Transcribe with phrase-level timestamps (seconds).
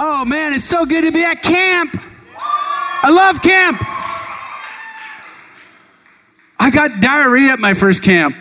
[0.00, 2.00] Oh man, it's so good to be at camp.
[2.36, 3.80] I love camp.
[6.58, 8.36] I got diarrhea at my first camp.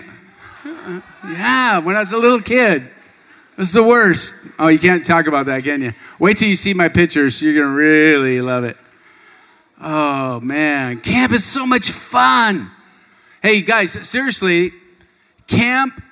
[1.23, 2.83] Yeah, when I was a little kid.
[2.83, 4.33] It was the worst.
[4.59, 5.93] Oh, you can't talk about that, can you?
[6.19, 7.41] Wait till you see my pictures.
[7.41, 8.77] You're going to really love it.
[9.81, 11.01] Oh, man.
[11.01, 12.69] Camp is so much fun.
[13.41, 14.73] Hey, guys, seriously,
[15.47, 16.03] camp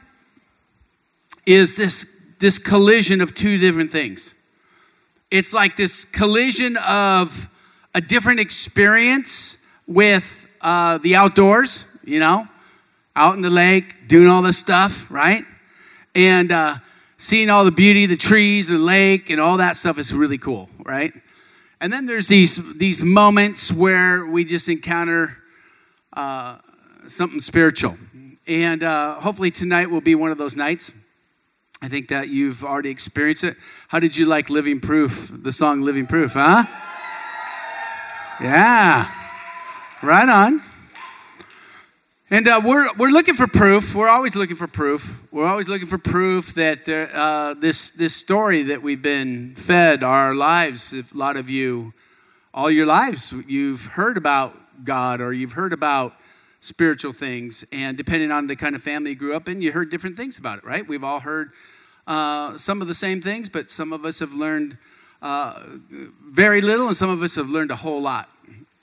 [1.45, 2.05] is this,
[2.39, 4.33] this collision of two different things.
[5.35, 7.49] It's like this collision of
[7.93, 12.47] a different experience with uh, the outdoors, you know,
[13.17, 15.43] out in the lake, doing all this stuff, right?
[16.15, 16.77] And uh,
[17.17, 20.69] seeing all the beauty, the trees, the lake, and all that stuff is really cool,
[20.85, 21.11] right?
[21.81, 25.39] And then there's these these moments where we just encounter
[26.13, 26.59] uh,
[27.09, 27.97] something spiritual,
[28.47, 30.93] and uh, hopefully tonight will be one of those nights.
[31.85, 33.57] I think that you've already experienced it.
[33.89, 35.29] How did you like Living Proof?
[35.31, 36.65] The song Living Proof, huh?
[38.41, 39.11] Yeah,
[40.01, 40.63] right on.
[42.31, 43.93] And uh, we're, we're looking for proof.
[43.93, 45.15] We're always looking for proof.
[45.31, 50.03] We're always looking for proof that there, uh, this, this story that we've been fed
[50.03, 51.93] our lives, if a lot of you,
[52.51, 56.15] all your lives, you've heard about God or you've heard about
[56.61, 57.63] spiritual things.
[57.71, 60.39] And depending on the kind of family you grew up in, you heard different things
[60.39, 60.87] about it, right?
[60.87, 61.51] We've all heard
[62.07, 64.77] uh, some of the same things, but some of us have learned
[65.21, 65.61] uh,
[66.29, 68.29] very little and some of us have learned a whole lot.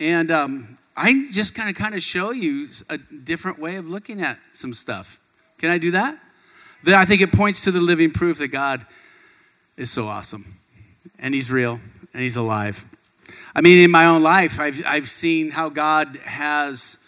[0.00, 4.20] And um, I just kind of kind of show you a different way of looking
[4.20, 5.20] at some stuff.
[5.58, 6.18] Can I do that?
[6.84, 8.84] That I think it points to the living proof that God
[9.76, 10.58] is so awesome
[11.18, 11.80] and he's real
[12.12, 12.84] and he's alive.
[13.54, 16.98] I mean, in my own life, I've, I've seen how God has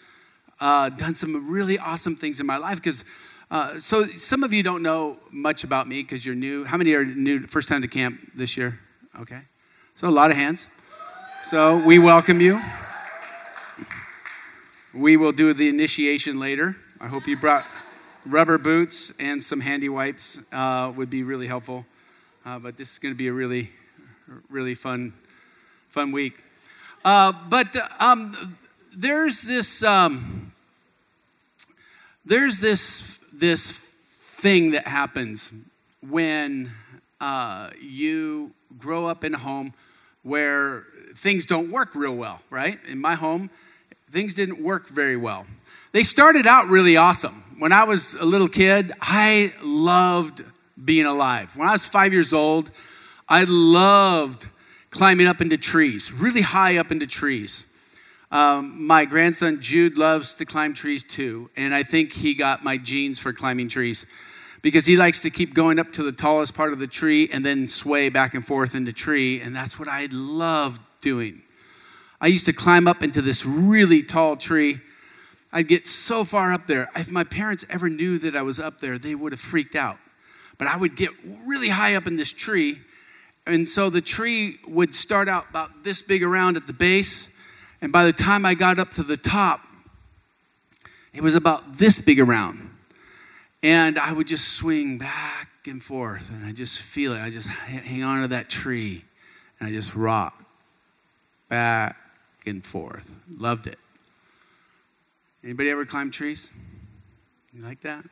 [0.59, 3.03] uh, done some really awesome things in my life because
[3.55, 6.65] uh, so some of you don't know much about me because you're new.
[6.65, 8.81] How many are new, first time to camp this year?
[9.17, 9.39] Okay.
[9.95, 10.67] So a lot of hands.
[11.41, 12.61] So we welcome you.
[14.93, 16.75] We will do the initiation later.
[16.99, 17.65] I hope you brought
[18.25, 20.37] rubber boots and some handy wipes.
[20.51, 21.85] Uh, would be really helpful.
[22.45, 23.71] Uh, but this is going to be a really,
[24.49, 25.13] really fun,
[25.87, 26.33] fun week.
[27.05, 28.57] Uh, but um,
[28.93, 30.51] there's this, um,
[32.25, 35.51] there's this, this thing that happens
[36.07, 36.71] when
[37.19, 39.73] uh, you grow up in a home
[40.23, 40.85] where
[41.15, 42.79] things don't work real well, right?
[42.87, 43.49] In my home,
[44.11, 45.45] things didn't work very well.
[45.91, 47.43] They started out really awesome.
[47.57, 50.43] When I was a little kid, I loved
[50.83, 51.55] being alive.
[51.55, 52.69] When I was five years old,
[53.29, 54.47] I loved
[54.89, 57.65] climbing up into trees, really high up into trees.
[58.31, 62.77] Um, my grandson Jude loves to climb trees too, and I think he got my
[62.77, 64.05] genes for climbing trees
[64.61, 67.45] because he likes to keep going up to the tallest part of the tree and
[67.45, 71.43] then sway back and forth in the tree, and that's what I loved doing.
[72.19, 74.81] I used to climb up into this really tall tree.
[75.53, 76.89] I'd get so far up there.
[76.95, 79.99] If my parents ever knew that I was up there, they would have freaked out.
[80.57, 81.11] But I would get
[81.45, 82.79] really high up in this tree.
[83.45, 87.29] And so the tree would start out about this big around at the base.
[87.81, 89.61] And by the time I got up to the top,
[91.13, 92.71] it was about this big around.
[93.63, 96.29] And I would just swing back and forth.
[96.29, 97.19] And I just feel it.
[97.19, 99.05] I just hang on to that tree.
[99.59, 100.43] And I just rock
[101.49, 101.97] back
[102.45, 103.13] and forth.
[103.29, 103.79] Loved it.
[105.43, 106.51] Anybody ever climb trees?
[107.53, 108.03] You like that?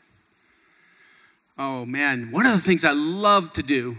[1.57, 3.97] Oh man, one of the things I love to do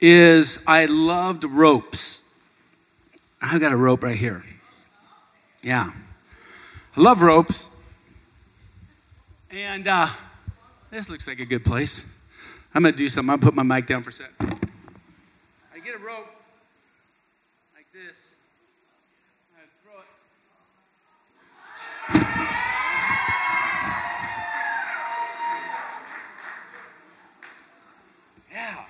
[0.00, 2.22] is I loved ropes.
[3.40, 4.44] I've got a rope right here.
[5.62, 5.92] Yeah.
[6.96, 7.68] I love ropes.
[9.50, 10.08] And uh,
[10.90, 12.04] this looks like a good place.
[12.74, 13.30] I'm going to do something.
[13.30, 14.32] I'll put my mic down for a sec.
[14.40, 16.26] I get a rope
[17.74, 18.16] like this.
[19.56, 20.06] I throw it.
[28.52, 28.84] Yeah.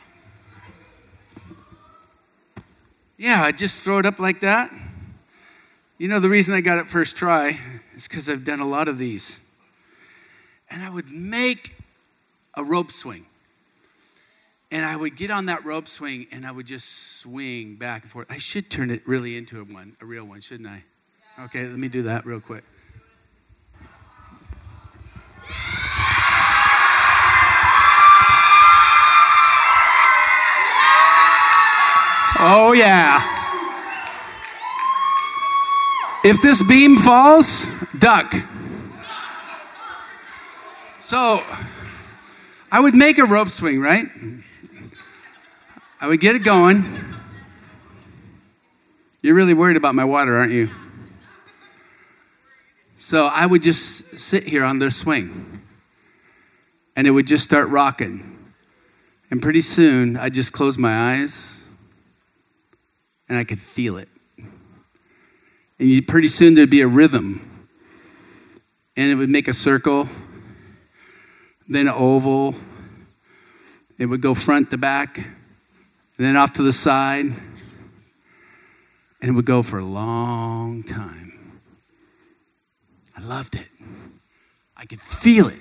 [3.19, 4.73] Yeah, I just throw it up like that.
[6.03, 7.61] You know, the reason I got it first try
[7.95, 9.39] is because I've done a lot of these.
[10.69, 11.77] And I would make
[12.55, 13.27] a rope swing.
[14.73, 18.11] And I would get on that rope swing and I would just swing back and
[18.11, 18.27] forth.
[18.29, 20.83] I should turn it really into a one, a real one, shouldn't I?
[21.39, 22.65] Okay, let me do that real quick.
[32.41, 33.42] Oh, yeah.
[36.25, 37.67] If this beam falls,
[37.99, 38.33] duck.
[41.01, 41.43] So
[42.71, 44.07] I would make a rope swing, right?
[46.01, 46.85] I would get it going.
[49.21, 50.71] You're really worried about my water, aren't you?
[52.97, 55.61] So I would just sit here on their swing
[56.95, 58.53] and it would just start rocking.
[59.29, 61.65] And pretty soon I'd just close my eyes
[63.29, 64.09] and I could feel it.
[65.79, 67.49] And you, pretty soon there'd be a rhythm
[68.97, 70.09] and it would make a circle,
[71.69, 72.55] then an oval.
[73.99, 75.27] It would go front to back,
[76.19, 81.61] then off to the side, and it would go for a long time.
[83.17, 83.69] I loved it.
[84.77, 85.61] I could feel it.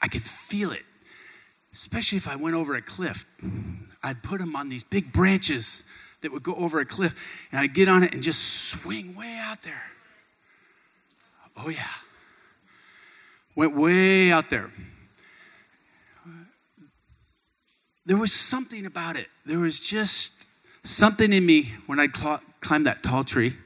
[0.00, 0.82] I could feel it,
[1.72, 3.24] especially if I went over a cliff.
[4.02, 5.84] I'd put them on these big branches
[6.22, 7.14] that would go over a cliff,
[7.50, 9.82] and I'd get on it and just swing way out there.
[11.56, 11.86] Oh, yeah.
[13.54, 14.70] Went way out there.
[18.04, 19.28] There was something about it.
[19.44, 20.32] There was just
[20.84, 23.56] something in me when I'd cl- climb that tall tree,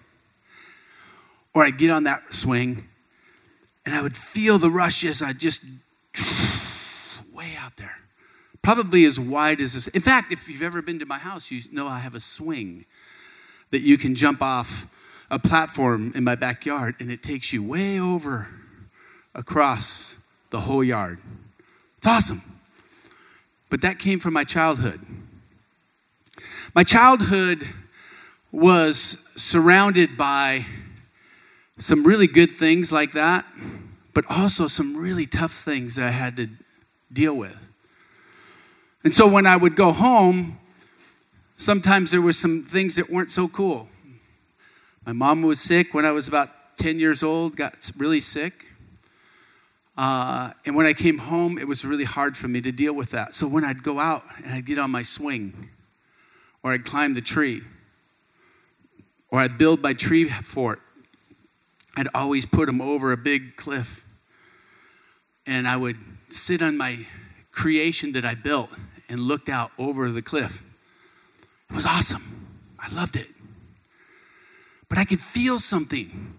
[1.52, 2.88] or I'd get on that swing,
[3.84, 5.60] and I would feel the rush as I just
[7.32, 7.96] way out there.
[8.62, 9.88] Probably as wide as this.
[9.88, 12.84] In fact, if you've ever been to my house, you know I have a swing
[13.70, 14.86] that you can jump off
[15.30, 18.48] a platform in my backyard and it takes you way over
[19.34, 20.16] across
[20.50, 21.18] the whole yard.
[21.98, 22.42] It's awesome.
[23.68, 25.00] But that came from my childhood.
[26.74, 27.66] My childhood
[28.52, 30.66] was surrounded by
[31.78, 33.46] some really good things like that,
[34.12, 36.48] but also some really tough things that I had to
[37.12, 37.56] deal with.
[39.02, 40.58] And so when I would go home,
[41.56, 43.88] sometimes there were some things that weren't so cool.
[45.06, 48.66] My mom was sick when I was about 10 years old, got really sick.
[49.96, 53.10] Uh, and when I came home, it was really hard for me to deal with
[53.10, 53.34] that.
[53.34, 55.70] So when I'd go out and I'd get on my swing,
[56.62, 57.62] or I'd climb the tree,
[59.30, 60.80] or I'd build my tree fort,
[61.96, 64.04] I'd always put them over a big cliff.
[65.46, 65.98] And I would
[66.28, 67.06] sit on my
[67.50, 68.70] creation that I built
[69.10, 70.62] and looked out over the cliff.
[71.68, 72.46] It was awesome.
[72.78, 73.28] I loved it
[74.90, 76.34] but I could feel something.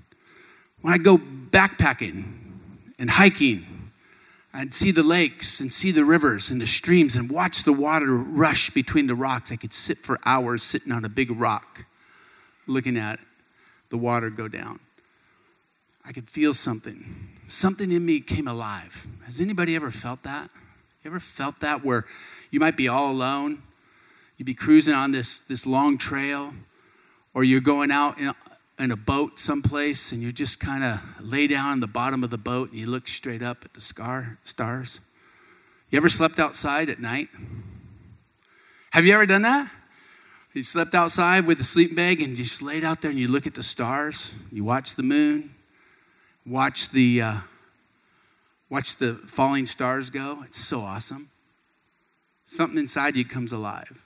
[0.81, 2.25] When I go backpacking
[2.99, 3.91] and hiking,
[4.53, 8.13] I'd see the lakes and see the rivers and the streams and watch the water
[8.13, 9.51] rush between the rocks.
[9.51, 11.85] I could sit for hours sitting on a big rock
[12.67, 13.19] looking at
[13.89, 14.81] the water go down.
[16.03, 17.29] I could feel something.
[17.47, 19.07] Something in me came alive.
[19.25, 20.49] Has anybody ever felt that?
[21.03, 22.05] You ever felt that where
[22.51, 23.63] you might be all alone?
[24.37, 26.53] You'd be cruising on this, this long trail
[27.33, 28.33] or you're going out in,
[28.77, 32.29] in a boat someplace and you just kind of lay down on the bottom of
[32.29, 34.99] the boat and you look straight up at the scar, stars.
[35.89, 37.29] You ever slept outside at night?
[38.91, 39.71] Have you ever done that?
[40.53, 43.27] You slept outside with a sleeping bag and you just laid out there and you
[43.27, 44.35] look at the stars.
[44.51, 45.55] You watch the moon,
[46.45, 47.37] watch the uh,
[48.71, 50.43] watch the falling stars go.
[50.47, 51.29] It's so awesome.
[52.47, 54.01] Something inside you comes alive.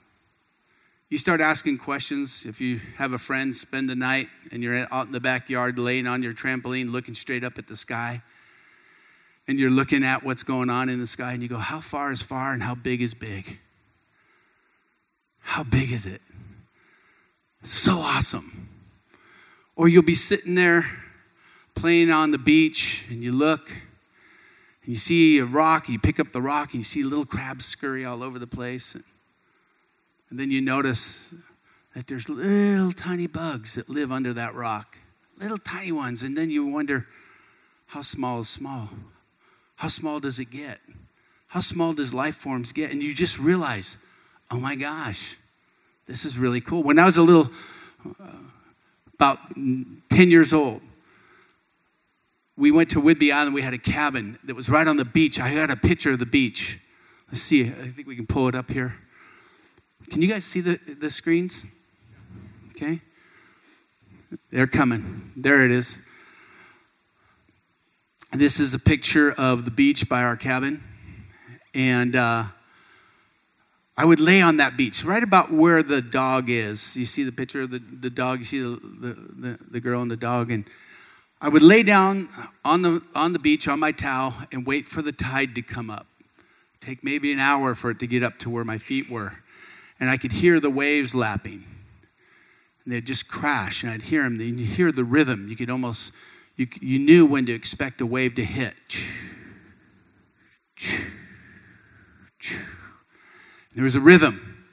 [1.08, 2.44] You start asking questions.
[2.44, 6.08] If you have a friend, spend the night and you're out in the backyard laying
[6.08, 8.22] on your trampoline looking straight up at the sky,
[9.46, 12.10] and you're looking at what's going on in the sky, and you go, How far
[12.10, 13.60] is far and how big is big?
[15.38, 16.20] How big is it?
[17.62, 18.68] So awesome.
[19.76, 20.86] Or you'll be sitting there
[21.76, 23.70] playing on the beach and you look
[24.86, 28.04] you see a rock, you pick up the rock and you see little crabs scurry
[28.04, 28.94] all over the place.
[30.30, 31.28] And then you notice
[31.94, 34.98] that there's little tiny bugs that live under that rock,
[35.38, 36.22] little tiny ones.
[36.22, 37.06] And then you wonder,
[37.86, 38.90] how small is small?
[39.76, 40.78] How small does it get?
[41.48, 42.90] How small does life forms get?
[42.90, 43.96] And you just realize,
[44.50, 45.36] oh my gosh,
[46.06, 46.82] this is really cool.
[46.82, 47.50] When I was a little,
[48.20, 48.26] uh,
[49.14, 49.96] about 10
[50.30, 50.80] years old,
[52.56, 53.54] we went to Whidbey Island.
[53.54, 55.38] We had a cabin that was right on the beach.
[55.38, 56.80] I got a picture of the beach.
[57.30, 58.94] Let's see, I think we can pull it up here.
[60.10, 61.64] Can you guys see the, the screens?
[62.70, 63.00] Okay.
[64.50, 65.32] They're coming.
[65.36, 65.98] There it is.
[68.32, 70.82] This is a picture of the beach by our cabin.
[71.74, 72.44] And uh,
[73.96, 76.96] I would lay on that beach, right about where the dog is.
[76.96, 80.02] You see the picture of the, the dog, you see the, the, the, the girl
[80.02, 80.50] and the dog.
[80.50, 80.68] And
[81.40, 82.28] I would lay down
[82.64, 85.90] on the, on the beach on my towel and wait for the tide to come
[85.90, 86.06] up.
[86.80, 89.38] Take maybe an hour for it to get up to where my feet were
[89.98, 91.64] and I could hear the waves lapping.
[92.84, 94.40] And they'd just crash, and I'd hear them.
[94.40, 95.48] And you hear the rhythm.
[95.48, 96.12] You could almost,
[96.56, 98.74] you, you knew when to expect a wave to hit.
[103.74, 104.64] There was a rhythm.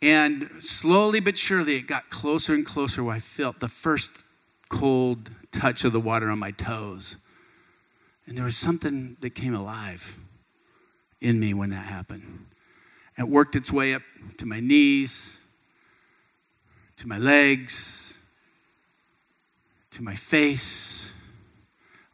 [0.00, 4.24] And slowly but surely, it got closer and closer where I felt the first
[4.68, 7.16] cold touch of the water on my toes.
[8.26, 10.18] And there was something that came alive
[11.20, 12.46] in me when that happened.
[13.18, 14.02] It worked its way up
[14.38, 15.38] to my knees,
[16.98, 18.18] to my legs,
[19.92, 21.12] to my face,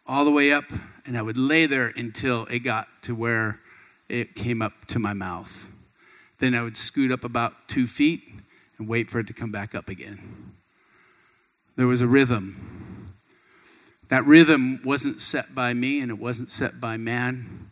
[0.07, 0.65] all the way up,
[1.05, 3.61] and I would lay there until it got to where
[4.09, 5.69] it came up to my mouth.
[6.39, 8.23] Then I would scoot up about two feet
[8.79, 10.53] and wait for it to come back up again.
[11.77, 13.15] There was a rhythm.
[14.09, 17.71] That rhythm wasn't set by me and it wasn't set by man,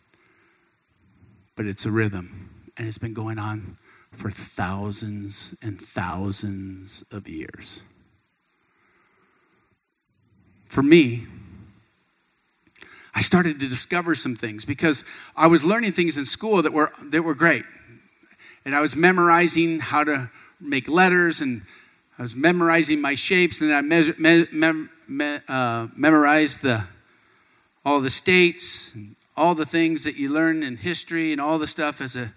[1.54, 2.71] but it's a rhythm.
[2.76, 3.76] And it's been going on
[4.12, 7.83] for thousands and thousands of years.
[10.64, 11.26] For me,
[13.14, 15.04] I started to discover some things because
[15.37, 17.64] I was learning things in school that were, that were great.
[18.64, 20.30] And I was memorizing how to
[20.61, 21.62] make letters and
[22.20, 26.84] I was memorizing my shapes and I me- me- me- uh, memorized the,
[27.82, 31.66] all the states and all the things that you learn in history and all the
[31.66, 32.34] stuff as a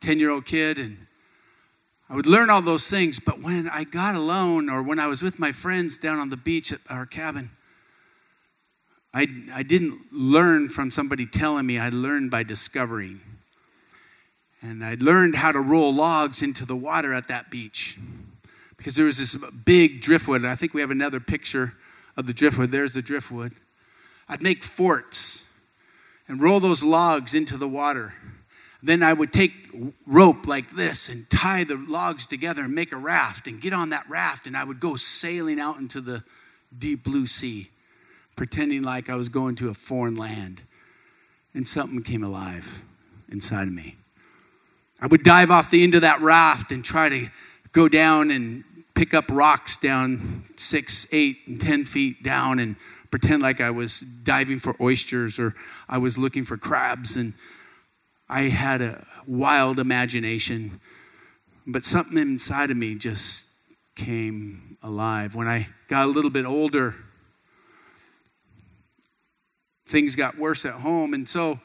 [0.00, 0.78] 10 year old kid.
[0.80, 1.06] And
[2.08, 3.20] I would learn all those things.
[3.20, 6.36] But when I got alone or when I was with my friends down on the
[6.36, 7.50] beach at our cabin,
[9.14, 13.20] I, I didn't learn from somebody telling me, I learned by discovering.
[14.60, 17.96] And I learned how to roll logs into the water at that beach
[18.80, 20.42] because there was this big driftwood.
[20.42, 21.74] I think we have another picture
[22.16, 22.72] of the driftwood.
[22.72, 23.52] There's the driftwood.
[24.26, 25.44] I'd make forts
[26.26, 28.14] and roll those logs into the water.
[28.82, 29.52] Then I would take
[30.06, 33.90] rope like this and tie the logs together and make a raft and get on
[33.90, 36.24] that raft and I would go sailing out into the
[36.76, 37.68] deep blue sea
[38.34, 40.62] pretending like I was going to a foreign land.
[41.52, 42.82] And something came alive
[43.28, 43.98] inside of me.
[45.02, 47.28] I would dive off the end of that raft and try to
[47.72, 48.64] go down and
[49.00, 52.76] pick up rocks down six, eight, and 10 feet down and
[53.10, 55.54] pretend like I was diving for oysters or
[55.88, 57.16] I was looking for crabs.
[57.16, 57.32] And
[58.28, 60.82] I had a wild imagination,
[61.66, 63.46] but something inside of me just
[63.96, 65.34] came alive.
[65.34, 66.94] When I got a little bit older,
[69.86, 71.14] things got worse at home.
[71.14, 71.58] And so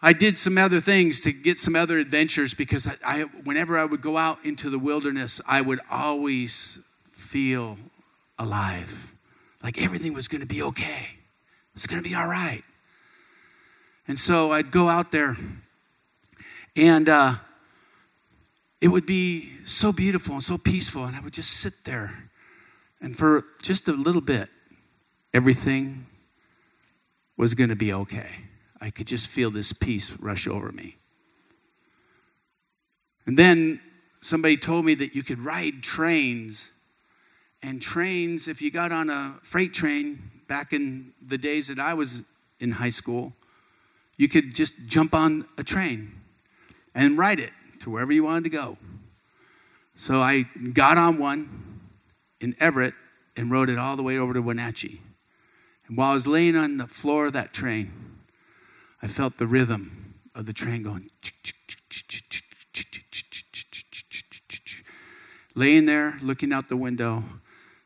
[0.00, 3.84] I did some other things to get some other adventures because I, I, whenever I
[3.84, 6.78] would go out into the wilderness, I would always
[7.10, 7.78] feel
[8.38, 9.12] alive.
[9.62, 11.08] Like everything was going to be okay.
[11.74, 12.62] It's going to be all right.
[14.06, 15.36] And so I'd go out there
[16.76, 17.34] and uh,
[18.80, 21.04] it would be so beautiful and so peaceful.
[21.04, 22.30] And I would just sit there.
[23.00, 24.48] And for just a little bit,
[25.34, 26.06] everything
[27.36, 28.47] was going to be okay.
[28.80, 30.98] I could just feel this peace rush over me.
[33.26, 33.80] And then
[34.20, 36.70] somebody told me that you could ride trains.
[37.62, 41.94] And trains, if you got on a freight train back in the days that I
[41.94, 42.22] was
[42.60, 43.32] in high school,
[44.16, 46.20] you could just jump on a train
[46.94, 48.78] and ride it to wherever you wanted to go.
[49.94, 50.42] So I
[50.72, 51.80] got on one
[52.40, 52.94] in Everett
[53.36, 55.02] and rode it all the way over to Wenatchee.
[55.86, 57.92] And while I was laying on the floor of that train,
[59.00, 61.10] I felt the rhythm of the train going.
[65.54, 67.24] Laying there, looking out the window,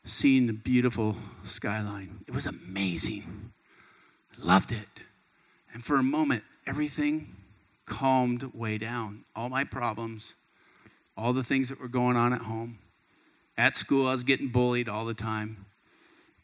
[0.05, 2.25] seeing the beautiful skyline.
[2.27, 3.53] It was amazing.
[4.33, 4.89] I loved it.
[5.73, 7.37] And for a moment, everything
[7.87, 9.25] calmed way down.
[9.35, 10.35] All my problems,
[11.17, 12.79] all the things that were going on at home.
[13.57, 15.67] At school, I was getting bullied all the time.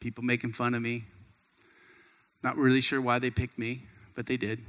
[0.00, 1.04] People making fun of me,
[2.42, 3.87] not really sure why they picked me,
[4.18, 4.64] but they did.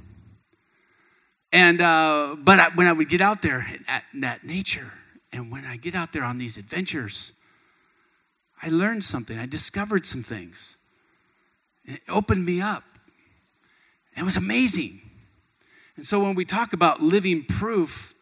[1.50, 4.92] And uh, but I, when I would get out there at that nature,
[5.32, 7.32] and when I get out there on these adventures,
[8.62, 9.36] I learned something.
[9.36, 10.76] I discovered some things.
[11.84, 12.84] And it opened me up.
[14.16, 15.00] It was amazing.
[15.96, 18.14] And so when we talk about living proof,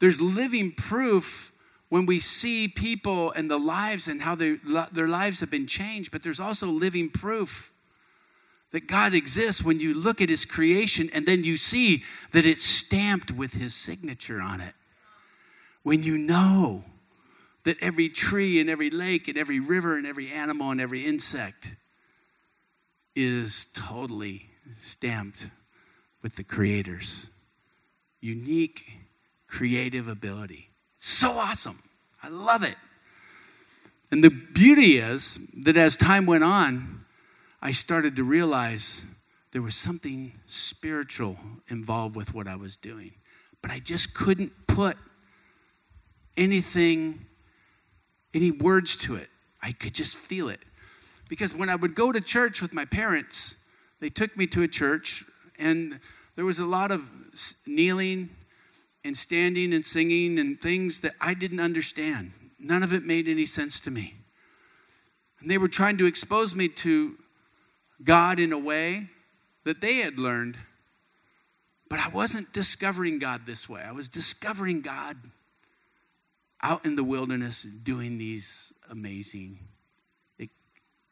[0.00, 1.50] there's living proof
[1.88, 4.58] when we see people and the lives and how their,
[4.92, 7.70] their lives have been changed, but there's also living proof
[8.72, 12.02] that God exists when you look at his creation and then you see
[12.32, 14.74] that it's stamped with his signature on it.
[15.82, 16.84] When you know
[17.64, 21.72] that every tree and every lake and every river and every animal and every insect
[23.14, 25.48] is totally stamped
[26.22, 27.30] with the Creator's
[28.20, 28.92] unique
[29.46, 30.70] creative ability.
[30.98, 31.82] So awesome.
[32.22, 32.76] I love it.
[34.10, 37.03] And the beauty is that as time went on,
[37.66, 39.06] I started to realize
[39.52, 43.12] there was something spiritual involved with what I was doing.
[43.62, 44.98] But I just couldn't put
[46.36, 47.24] anything,
[48.34, 49.30] any words to it.
[49.62, 50.60] I could just feel it.
[51.30, 53.56] Because when I would go to church with my parents,
[53.98, 55.24] they took me to a church,
[55.58, 56.00] and
[56.36, 57.08] there was a lot of
[57.66, 58.28] kneeling
[59.04, 62.32] and standing and singing and things that I didn't understand.
[62.58, 64.16] None of it made any sense to me.
[65.40, 67.16] And they were trying to expose me to
[68.02, 69.08] God in a way
[69.64, 70.58] that they had learned.
[71.88, 73.82] But I wasn't discovering God this way.
[73.82, 75.16] I was discovering God
[76.62, 79.58] out in the wilderness doing these amazing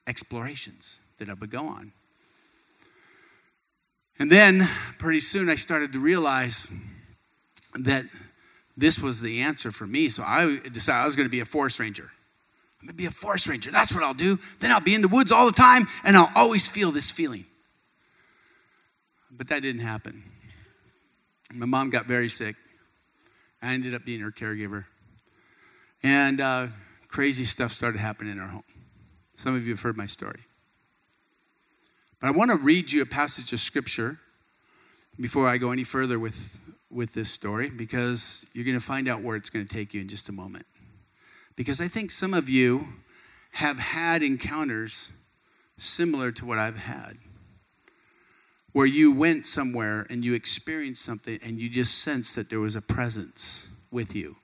[0.07, 1.93] explorations that I would go on.
[4.19, 6.71] And then pretty soon I started to realize
[7.75, 8.07] that
[8.77, 10.09] this was the answer for me.
[10.09, 12.11] So I decided I was going to be a forest ranger.
[12.83, 13.71] I'm to be a forest ranger.
[13.71, 14.41] That's what I'll do.
[14.59, 17.47] Then I'll be in the woods all the time and I'll always feel this feeling.
[19.31, 20.25] But that didn't happen.
[21.53, 22.57] My mom got very sick.
[23.63, 24.87] I ended up being her caregiver.
[26.03, 26.67] And uh,
[27.07, 28.65] crazy stuff started happening in our home.
[29.37, 30.41] Some of you have heard my story.
[32.21, 34.19] But I want to read you a passage of scripture
[35.21, 36.59] before I go any further with,
[36.91, 40.01] with this story because you're going to find out where it's going to take you
[40.01, 40.67] in just a moment.
[41.57, 42.89] Because I think some of you
[43.53, 45.13] have had encounters
[45.77, 47.19] similar to what I've had,
[48.73, 52.77] where you went somewhere and you experienced something and you just sensed that there was
[52.77, 54.37] a presence with you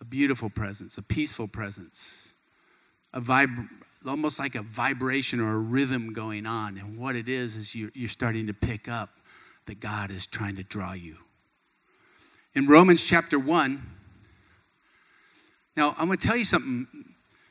[0.00, 2.34] a beautiful presence, a peaceful presence,
[3.12, 3.68] a vib-
[4.06, 6.76] almost like a vibration or a rhythm going on.
[6.76, 9.18] And what it is, is you're starting to pick up
[9.66, 11.16] that God is trying to draw you.
[12.54, 13.82] In Romans chapter 1,
[15.76, 16.86] now I'm going to tell you something.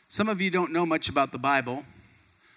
[0.09, 1.85] Some of you don't know much about the Bible,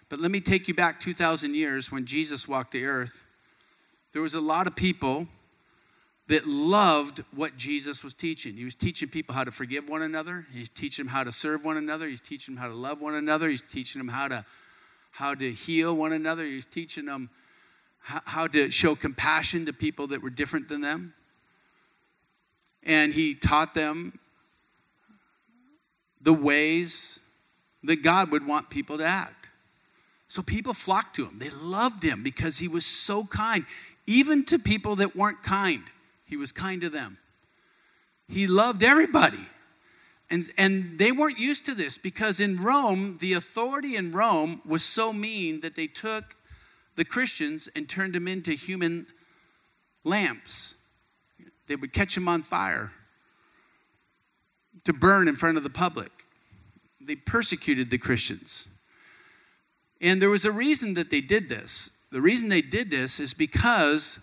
[0.09, 3.25] but let me take you back 2,000 years when Jesus walked the earth.
[4.13, 5.29] There was a lot of people
[6.29, 8.55] that loved what Jesus was teaching.
[8.55, 10.47] He was teaching people how to forgive one another.
[10.53, 12.07] He's teaching them how to serve one another.
[12.07, 13.49] He's teaching them how to love one another.
[13.49, 14.45] He's teaching them how to
[15.11, 16.45] how to heal one another.
[16.45, 17.31] He's teaching them
[17.99, 21.15] how, how to show compassion to people that were different than them.
[22.83, 24.19] And he taught them
[26.21, 27.21] the ways
[27.83, 29.51] that God would want people to act.
[30.29, 31.39] So people flocked to him.
[31.39, 33.65] They loved him because he was so kind,
[34.07, 35.85] even to people that weren't kind.
[36.25, 37.19] He was kind to them.
[38.29, 39.47] He loved everybody.
[40.31, 44.85] And, and they weren't used to this because in Rome, the authority in Rome was
[44.85, 46.37] so mean that they took
[46.97, 49.07] the Christians and turned them into human
[50.05, 50.75] lamps.
[51.67, 52.93] They would catch them on fire
[54.89, 56.11] to burn in front of the public.
[56.99, 58.69] They persecuted the Christians.
[60.01, 61.91] And there was a reason that they did this.
[62.11, 64.19] The reason they did this is because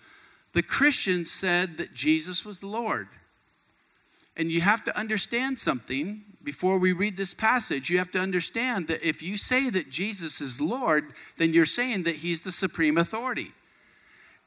[0.54, 3.10] the Christians said that Jesus was Lord.
[4.36, 7.91] And you have to understand something before we read this passage.
[7.91, 12.04] You have to understand that if you say that Jesus is Lord, then you're saying
[12.04, 13.51] that he's the supreme authority.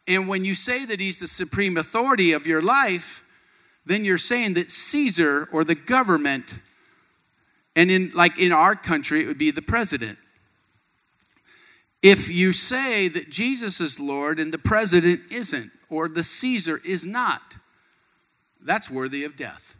[0.09, 3.23] And when you say that he's the supreme authority of your life,
[3.89, 6.61] then you're saying that Caesar or the government,
[7.75, 10.19] and in like in our country, it would be the president.
[12.03, 17.05] If you say that Jesus is Lord and the president isn't, or the Caesar is
[17.05, 17.57] not,
[18.61, 19.77] that's worthy of death.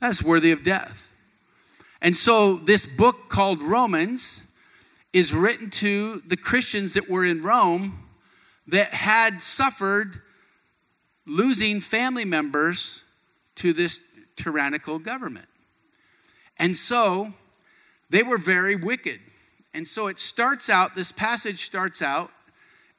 [0.00, 1.10] That's worthy of death.
[2.00, 4.42] And so, this book called Romans
[5.12, 8.08] is written to the Christians that were in Rome
[8.66, 10.20] that had suffered
[11.26, 13.04] losing family members
[13.56, 14.00] to this
[14.36, 15.48] tyrannical government.
[16.58, 17.32] And so,
[18.10, 19.20] they were very wicked.
[19.74, 22.30] And so, it starts out, this passage starts out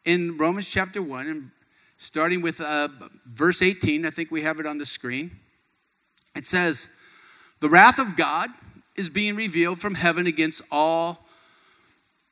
[0.06, 1.52] in Romans chapter 1, and
[1.98, 2.90] starting with uh,
[3.26, 5.40] verse 18, I think we have it on the screen.
[6.36, 6.88] It says,
[7.60, 8.50] The wrath of God
[8.96, 11.20] is being revealed from heaven against all.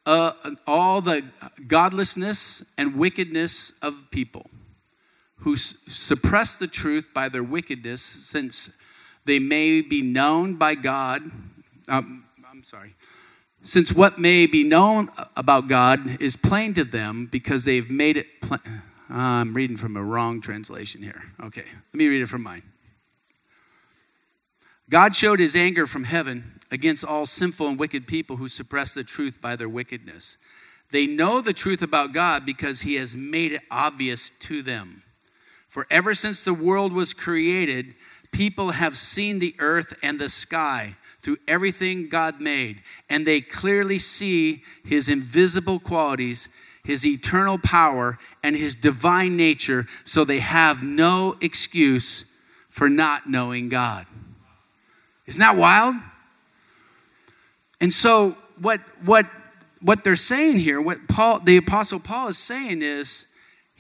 [0.03, 0.33] Uh,
[0.65, 1.23] all the
[1.67, 4.49] godlessness and wickedness of people
[5.41, 8.69] who suppress the truth by their wickedness, since
[9.25, 11.29] they may be known by God.
[11.87, 12.95] Um, I'm sorry
[13.63, 18.41] since what may be known about God is plain to them because they've made it
[18.41, 18.81] plain.
[19.09, 21.23] Uh, I'm reading from a wrong translation here.
[21.43, 22.63] Okay, let me read it from mine.
[24.89, 29.03] God showed his anger from heaven against all sinful and wicked people who suppress the
[29.03, 30.37] truth by their wickedness.
[30.91, 35.03] They know the truth about God because he has made it obvious to them.
[35.71, 37.95] For ever since the world was created,
[38.33, 43.97] people have seen the earth and the sky through everything God made, and they clearly
[43.97, 46.49] see his invisible qualities,
[46.83, 52.25] his eternal power, and his divine nature, so they have no excuse
[52.67, 54.07] for not knowing God.
[55.25, 55.95] Isn't that wild?
[57.79, 59.25] And so what what
[59.79, 63.27] what they're saying here, what Paul the apostle Paul is saying is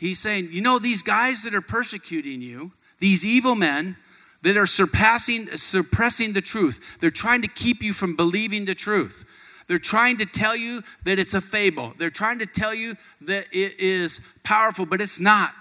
[0.01, 3.97] he's saying, you know these guys that are persecuting you, these evil men
[4.41, 6.81] that are surpassing suppressing the truth.
[6.99, 9.23] They're trying to keep you from believing the truth.
[9.67, 11.93] They're trying to tell you that it's a fable.
[11.97, 15.53] They're trying to tell you that it is powerful, but it's not.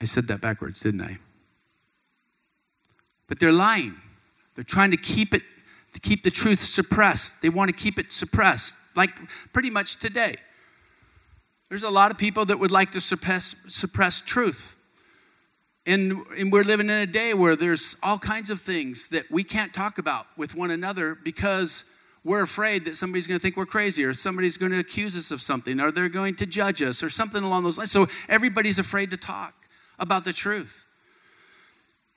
[0.00, 1.18] I said that backwards, didn't I?
[3.26, 3.96] But they're lying.
[4.54, 5.42] They're trying to keep it,
[5.92, 7.42] to keep the truth suppressed.
[7.42, 9.10] They want to keep it suppressed, like
[9.52, 10.36] pretty much today.
[11.68, 14.74] There's a lot of people that would like to suppress, suppress truth.
[15.86, 19.44] And, and we're living in a day where there's all kinds of things that we
[19.44, 21.84] can't talk about with one another because
[22.22, 25.30] we're afraid that somebody's going to think we're crazy or somebody's going to accuse us
[25.30, 27.90] of something or they're going to judge us or something along those lines.
[27.90, 29.54] So everybody's afraid to talk
[29.98, 30.86] about the truth.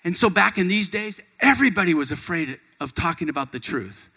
[0.03, 4.09] And so back in these days, everybody was afraid of talking about the truth.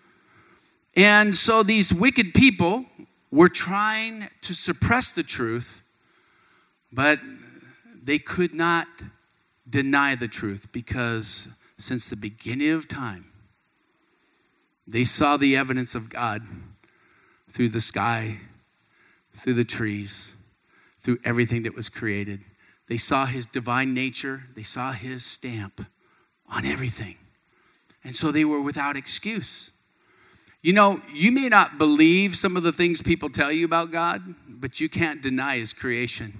[0.96, 2.86] And so these wicked people
[3.30, 5.82] were trying to suppress the truth,
[6.90, 7.20] but
[8.02, 8.88] they could not
[9.68, 13.26] deny the truth because since the beginning of time,
[14.86, 16.42] they saw the evidence of God
[17.50, 18.38] through the sky,
[19.34, 20.34] through the trees,
[21.02, 22.40] through everything that was created.
[22.88, 25.84] They saw his divine nature, they saw his stamp
[26.48, 27.16] on everything.
[28.02, 29.72] And so they were without excuse.
[30.66, 34.34] You know, you may not believe some of the things people tell you about God,
[34.48, 36.36] but you can't deny his creation.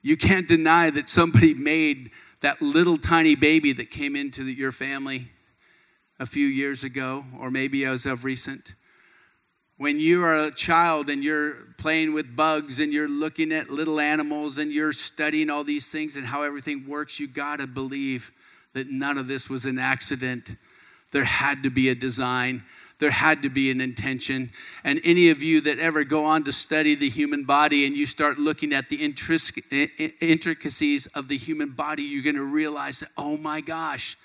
[0.00, 2.10] You can't deny that somebody made
[2.40, 5.30] that little tiny baby that came into the, your family
[6.18, 8.74] a few years ago, or maybe as of recent.
[9.76, 14.00] When you are a child and you're playing with bugs and you're looking at little
[14.00, 18.32] animals and you're studying all these things and how everything works, you got to believe
[18.72, 20.56] that none of this was an accident.
[21.12, 22.64] There had to be a design,
[22.98, 24.50] there had to be an intention.
[24.82, 28.06] And any of you that ever go on to study the human body and you
[28.06, 28.96] start looking at the
[30.20, 34.18] intricacies of the human body, you're going to realize that, oh my gosh,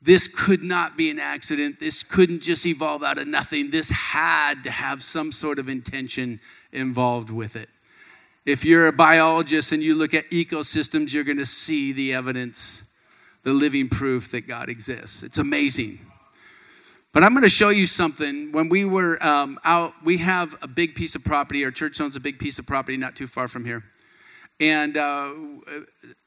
[0.00, 1.80] this could not be an accident.
[1.80, 3.70] This couldn't just evolve out of nothing.
[3.70, 6.40] This had to have some sort of intention
[6.72, 7.68] involved with it.
[8.46, 12.82] If you're a biologist and you look at ecosystems, you're going to see the evidence,
[13.42, 15.22] the living proof that God exists.
[15.22, 15.98] It's amazing.
[17.12, 18.52] But I'm going to show you something.
[18.52, 21.64] When we were um, out, we have a big piece of property.
[21.64, 23.84] Our church owns a big piece of property not too far from here
[24.60, 25.32] and uh,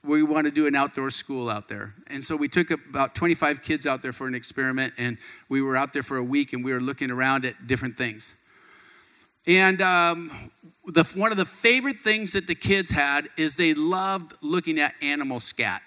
[0.03, 1.93] we want to do an outdoor school out there.
[2.07, 5.17] And so we took about 25 kids out there for an experiment, and
[5.49, 8.35] we were out there for a week, and we were looking around at different things.
[9.45, 10.51] And um,
[10.85, 14.93] the, one of the favorite things that the kids had is they loved looking at
[15.01, 15.81] animal scat.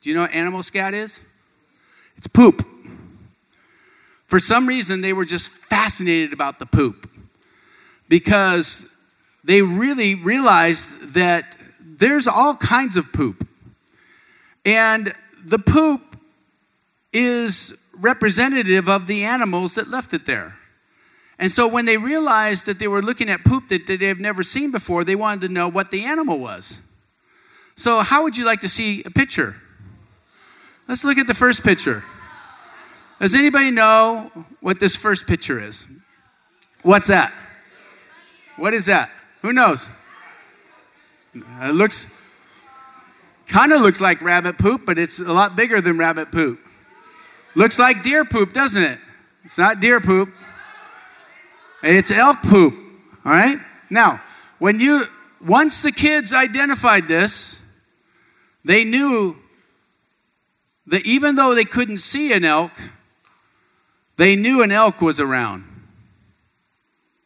[0.00, 1.20] Do you know what animal scat is?
[2.16, 2.66] It's poop.
[4.32, 7.06] For some reason, they were just fascinated about the poop
[8.08, 8.86] because
[9.44, 13.46] they really realized that there's all kinds of poop.
[14.64, 15.12] And
[15.44, 16.16] the poop
[17.12, 20.56] is representative of the animals that left it there.
[21.38, 24.70] And so when they realized that they were looking at poop that they've never seen
[24.70, 26.80] before, they wanted to know what the animal was.
[27.76, 29.56] So, how would you like to see a picture?
[30.88, 32.02] Let's look at the first picture.
[33.20, 35.86] Does anybody know what this first picture is?
[36.82, 37.32] What's that?
[38.56, 39.10] What is that?
[39.42, 39.88] Who knows?
[41.34, 42.08] It looks
[43.46, 46.58] kind of looks like rabbit poop, but it's a lot bigger than rabbit poop.
[47.54, 48.98] Looks like deer poop, doesn't it?
[49.44, 50.30] It's not deer poop.
[51.82, 52.74] It's elk poop.
[53.24, 53.58] All right?
[53.90, 54.20] Now,
[54.58, 55.06] when you
[55.40, 57.60] once the kids identified this,
[58.64, 59.36] they knew
[60.86, 62.72] that even though they couldn't see an elk,
[64.22, 65.64] they knew an elk was around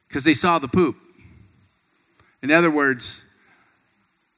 [0.09, 0.97] because they saw the poop.
[2.43, 3.27] In other words,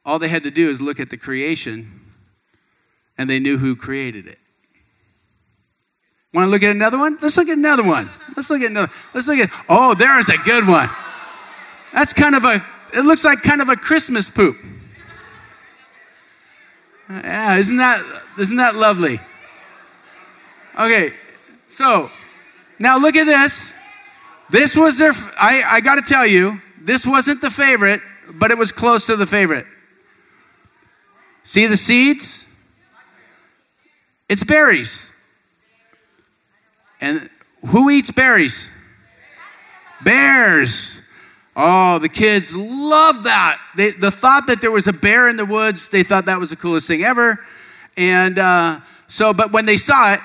[0.05, 2.01] all they had to do is look at the creation
[3.17, 4.39] and they knew who created it.
[6.35, 7.17] Want to look at another one?
[7.23, 8.11] Let's look at another one.
[8.37, 8.93] Let's look at another.
[9.15, 10.91] Let's look at, oh, there's a good one.
[11.93, 14.57] That's kind of a, it looks like kind of a Christmas poop.
[17.09, 18.05] Yeah, isn't that,
[18.37, 19.21] isn't that lovely?
[20.77, 21.15] Okay,
[21.69, 22.11] so
[22.79, 23.73] now look at this.
[24.51, 28.01] This was their, I, I got to tell you, this wasn't the favorite,
[28.33, 29.67] but it was close to the favorite.
[31.45, 32.47] See the seeds?
[34.29, 35.13] It's berries.
[37.01, 37.31] And
[37.67, 38.71] who eats berries?
[40.03, 41.03] Bears.
[41.57, 43.61] Oh, the kids loved that.
[43.77, 46.51] They, the thought that there was a bear in the woods, they thought that was
[46.51, 47.45] the coolest thing ever.
[47.97, 50.21] And uh, so, but when they saw it,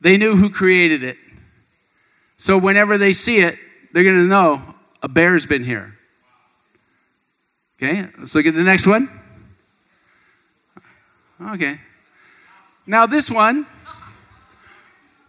[0.00, 1.16] they knew who created it.
[2.36, 3.58] So whenever they see it,
[3.92, 5.96] they're going to know a bear's been here.
[7.80, 9.08] Okay, let's look at the next one.
[11.40, 11.80] Okay.
[12.86, 13.66] Now, this one,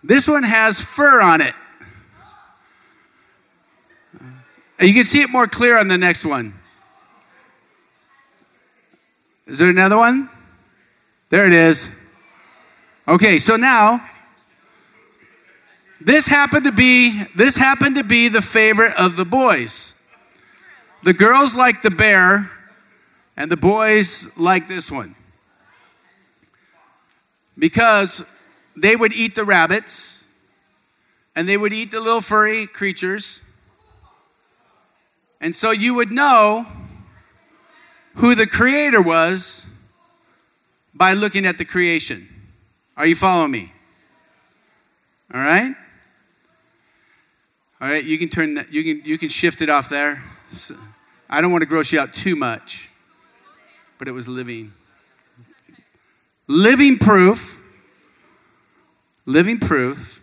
[0.04, 1.54] this one has fur on it.
[4.80, 6.54] You can see it more clear on the next one.
[9.46, 10.30] Is there another one?
[11.30, 11.92] There it is.
[13.08, 14.09] Okay, so now
[16.02, 19.96] this happened to be this happened to be the favorite of the boys.
[21.04, 22.52] The girls like the bear
[23.38, 25.16] and the boys like this one.
[27.58, 28.24] Because
[28.76, 30.26] they would eat the rabbits
[31.36, 33.42] and they would eat the little furry creatures
[35.42, 36.66] and so you would know
[38.16, 39.66] who the creator was
[40.94, 42.28] by looking at the creation.
[42.98, 43.74] Are you following me?
[45.34, 45.76] All right?
[47.82, 50.24] All right, you can turn that, you can you can shift it off there.
[50.52, 50.76] So,
[51.30, 52.90] I don't want to gross you out too much.
[53.98, 54.74] But it was living
[56.48, 57.60] living proof
[59.30, 60.22] living proof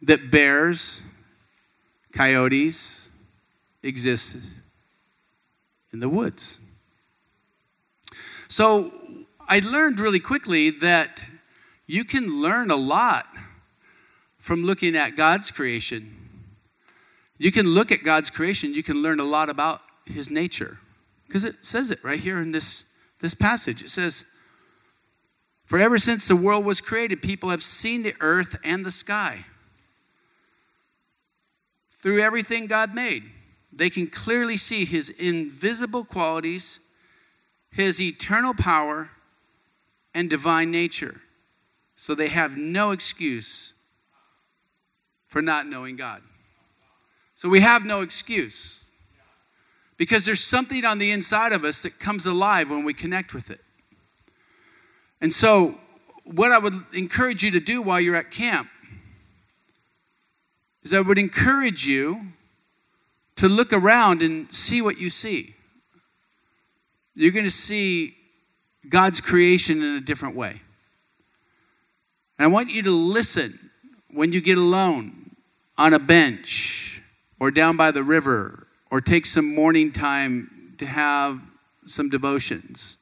[0.00, 1.02] that bears,
[2.12, 3.10] coyotes,
[3.82, 4.42] existed
[5.92, 6.60] in the woods.
[8.48, 8.92] So
[9.48, 11.20] I learned really quickly that
[11.86, 13.26] you can learn a lot
[14.48, 16.16] from looking at God's creation.
[17.36, 20.78] You can look at God's creation, you can learn a lot about his nature.
[21.26, 22.86] Because it says it right here in this,
[23.20, 23.82] this passage.
[23.82, 24.24] It says,
[25.66, 29.44] For ever since the world was created, people have seen the earth and the sky.
[32.00, 33.24] Through everything God made
[33.70, 36.80] they can clearly see his invisible qualities,
[37.70, 39.10] his eternal power,
[40.14, 41.20] and divine nature.
[41.96, 43.74] So they have no excuse
[45.28, 46.22] for not knowing God.
[47.36, 48.84] So we have no excuse
[49.96, 53.50] because there's something on the inside of us that comes alive when we connect with
[53.50, 53.60] it.
[55.20, 55.78] And so,
[56.24, 58.68] what I would encourage you to do while you're at camp
[60.82, 62.32] is I would encourage you
[63.36, 65.54] to look around and see what you see.
[67.14, 68.14] You're going to see
[68.88, 70.60] God's creation in a different way.
[72.38, 73.67] And I want you to listen
[74.10, 75.36] when you get alone
[75.76, 77.02] on a bench
[77.38, 81.40] or down by the river or take some morning time to have
[81.86, 82.96] some devotions.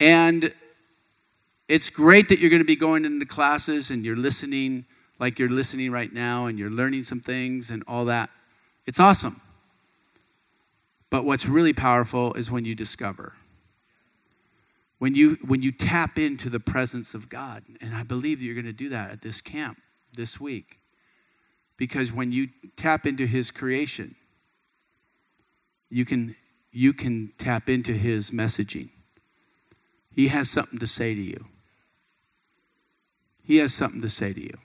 [0.00, 0.52] And
[1.68, 4.86] it's great that you're going to be going into classes and you're listening
[5.18, 8.30] like you're listening right now and you're learning some things and all that.
[8.86, 9.40] It's awesome.
[11.08, 13.34] But what's really powerful is when you discover.
[15.04, 17.62] When you when you tap into the presence of God.
[17.82, 19.76] And I believe that you're going to do that at this camp
[20.14, 20.78] this week.
[21.76, 24.14] Because when you tap into his creation,
[25.90, 26.36] you can
[26.72, 28.88] you can tap into his messaging.
[30.10, 31.48] He has something to say to you.
[33.42, 34.56] He has something to say to you.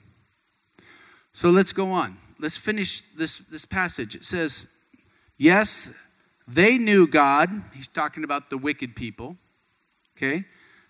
[1.34, 4.14] So let's go on let's finish this, this passage.
[4.14, 4.66] It says,
[5.36, 5.90] Yes,
[6.48, 7.50] they knew God.
[7.74, 9.36] He's talking about the wicked people,
[10.20, 10.44] okay?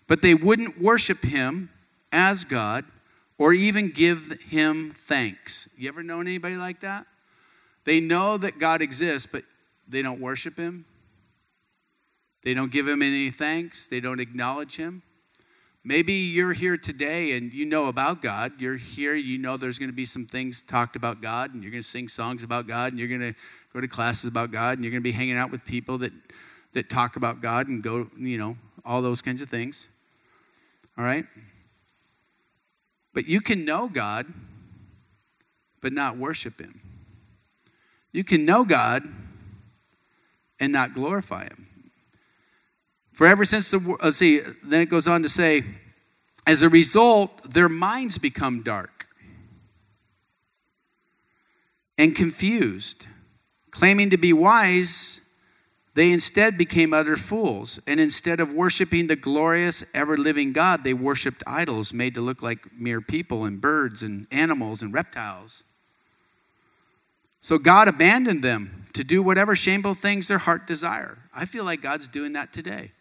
[0.07, 1.69] But they wouldn't worship him
[2.11, 2.85] as God
[3.37, 5.67] or even give him thanks.
[5.77, 7.05] You ever known anybody like that?
[7.85, 9.43] They know that God exists, but
[9.87, 10.85] they don't worship him.
[12.43, 13.87] They don't give him any thanks.
[13.87, 15.03] They don't acknowledge him.
[15.83, 18.53] Maybe you're here today and you know about God.
[18.59, 21.71] You're here, you know there's going to be some things talked about God, and you're
[21.71, 23.33] going to sing songs about God, and you're going to
[23.73, 26.11] go to classes about God, and you're going to be hanging out with people that,
[26.73, 29.87] that talk about God and go, you know, all those kinds of things.
[30.97, 31.25] All right?
[33.13, 34.25] But you can know God,
[35.81, 36.81] but not worship Him.
[38.11, 39.03] You can know God
[40.59, 41.67] and not glorify Him.
[43.13, 45.63] For ever since the, let's see, then it goes on to say,
[46.47, 49.07] as a result, their minds become dark
[51.97, 53.05] and confused.
[53.69, 55.21] Claiming to be wise,
[55.93, 57.79] they instead became utter fools.
[57.85, 62.41] And instead of worshiping the glorious, ever living God, they worshiped idols made to look
[62.41, 65.63] like mere people and birds and animals and reptiles.
[67.41, 71.17] So God abandoned them to do whatever shameful things their heart desire.
[71.33, 72.91] I feel like God's doing that today.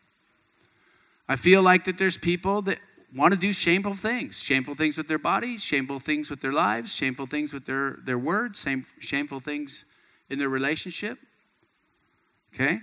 [1.28, 2.78] I feel like that there's people that
[3.14, 6.92] want to do shameful things shameful things with their bodies, shameful things with their lives,
[6.92, 9.84] shameful things with their, their words, same, shameful things
[10.28, 11.18] in their relationship.
[12.54, 12.80] Okay?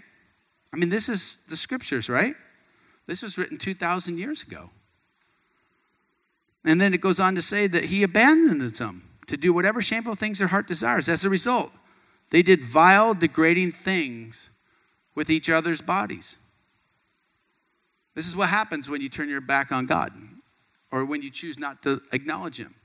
[0.73, 2.35] I mean, this is the scriptures, right?
[3.05, 4.69] This was written 2,000 years ago.
[6.65, 10.15] And then it goes on to say that he abandoned them to do whatever shameful
[10.15, 11.07] things their heart desires.
[11.07, 11.71] As a result,
[12.29, 14.49] they did vile, degrading things
[15.15, 16.37] with each other's bodies.
[18.15, 20.11] This is what happens when you turn your back on God
[20.91, 22.75] or when you choose not to acknowledge Him.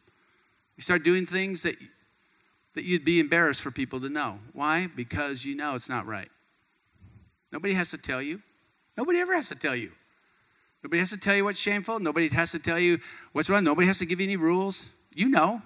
[0.76, 1.76] You start doing things that,
[2.74, 4.38] that you'd be embarrassed for people to know.
[4.52, 4.88] Why?
[4.94, 6.28] Because you know it's not right.
[7.52, 8.42] Nobody has to tell you.
[8.96, 9.92] Nobody ever has to tell you.
[10.82, 12.00] Nobody has to tell you what's shameful.
[12.00, 12.98] Nobody has to tell you
[13.32, 13.62] what's wrong.
[13.62, 14.92] Nobody has to give you any rules.
[15.12, 15.62] You know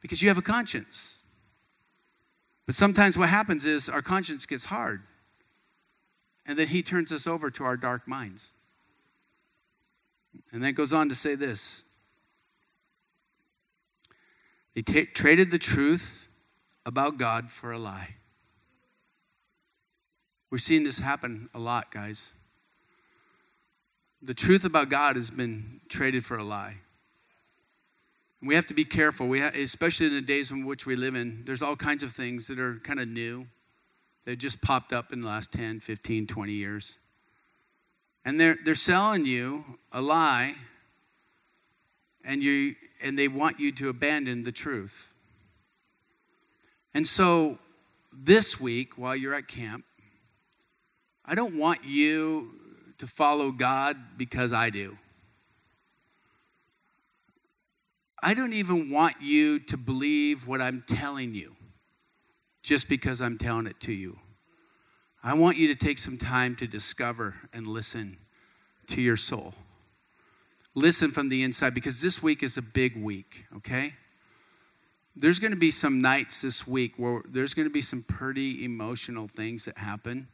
[0.00, 1.22] because you have a conscience.
[2.66, 5.02] But sometimes what happens is our conscience gets hard,
[6.46, 8.52] and then He turns us over to our dark minds.
[10.52, 11.84] And then goes on to say this
[14.74, 16.28] They t- traded the truth
[16.86, 18.16] about God for a lie.
[20.50, 22.32] We're seeing this happen a lot, guys.
[24.20, 26.78] The truth about God has been traded for a lie.
[28.42, 29.28] We have to be careful.
[29.28, 32.12] We ha- especially in the days in which we live in, there's all kinds of
[32.12, 33.46] things that are kind of new.
[34.24, 36.98] They just popped up in the last 10, 15, 20 years.
[38.24, 40.56] And they're, they're selling you a lie,
[42.24, 45.12] and, you, and they want you to abandon the truth.
[46.92, 47.58] And so
[48.12, 49.84] this week, while you're at camp,
[51.24, 52.50] I don't want you
[52.98, 54.98] to follow God because I do.
[58.22, 61.56] I don't even want you to believe what I'm telling you
[62.62, 64.18] just because I'm telling it to you.
[65.22, 68.18] I want you to take some time to discover and listen
[68.88, 69.54] to your soul.
[70.74, 73.94] Listen from the inside because this week is a big week, okay?
[75.16, 78.64] There's going to be some nights this week where there's going to be some pretty
[78.64, 80.28] emotional things that happen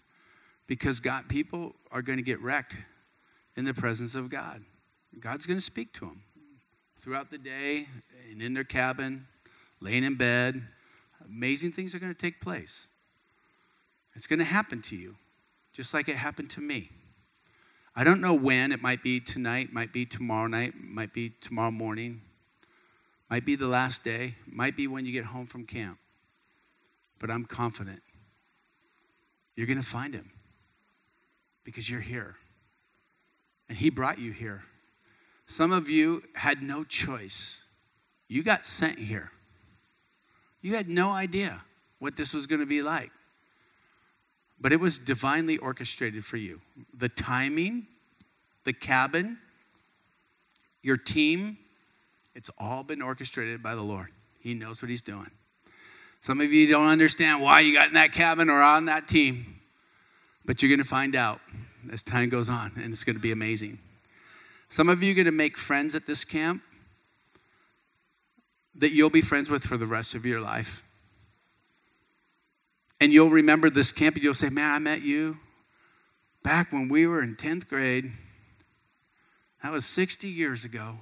[0.67, 2.77] because God people are going to get wrecked
[3.57, 4.63] in the presence of God.
[5.19, 6.23] God's going to speak to them
[7.01, 7.89] throughout the day
[8.31, 9.27] and in their cabin,
[9.81, 10.63] laying in bed.
[11.25, 12.89] Amazing things are going to take place.
[14.15, 15.17] It's going to happen to you,
[15.73, 16.91] just like it happened to me.
[17.95, 18.73] I don't know when.
[18.73, 22.23] It might be tonight, might be tomorrow night, might be tomorrow morning,
[23.31, 25.99] might be the last day, might be when you get home from camp.
[27.19, 28.03] But I'm confident
[29.55, 30.33] you're going to find him
[31.67, 32.37] because you're here.
[33.69, 34.63] And he brought you here.
[35.47, 37.65] Some of you had no choice.
[38.29, 39.33] You got sent here.
[40.63, 41.63] You had no idea
[41.99, 43.11] what this was going to be like.
[44.61, 46.61] But it was divinely orchestrated for you.
[46.97, 47.89] The timing,
[48.65, 49.39] the cabin,
[50.83, 51.59] your team,
[52.35, 54.13] it's all been orchestrated by the Lord.
[54.39, 55.31] He knows what He's doing.
[56.21, 59.61] Some of you don't understand why you got in that cabin or on that team,
[60.47, 61.41] but you're going to find out
[61.93, 63.79] as time goes on, and it's going to be amazing.
[64.69, 66.63] Some of you are going to make friends at this camp
[68.75, 70.83] that you'll be friends with for the rest of your life.
[73.01, 75.39] And you'll remember this camp and you'll say, Man, I met you
[76.43, 78.13] back when we were in 10th grade.
[79.63, 80.99] That was 60 years ago.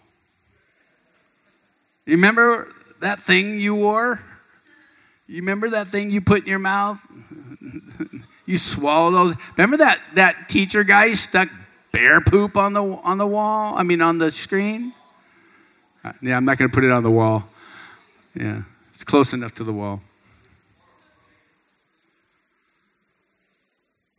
[2.07, 4.23] You remember that thing you wore?
[5.27, 6.99] You remember that thing you put in your mouth?
[8.47, 9.37] you swallow those.
[9.57, 11.49] Remember that, that teacher guy stuck
[11.93, 13.75] bear poop on the on the wall?
[13.77, 14.93] I mean, on the screen?
[16.05, 17.49] Uh, yeah, I'm not going to put it on the wall.
[18.35, 20.01] Yeah, it's close enough to the wall.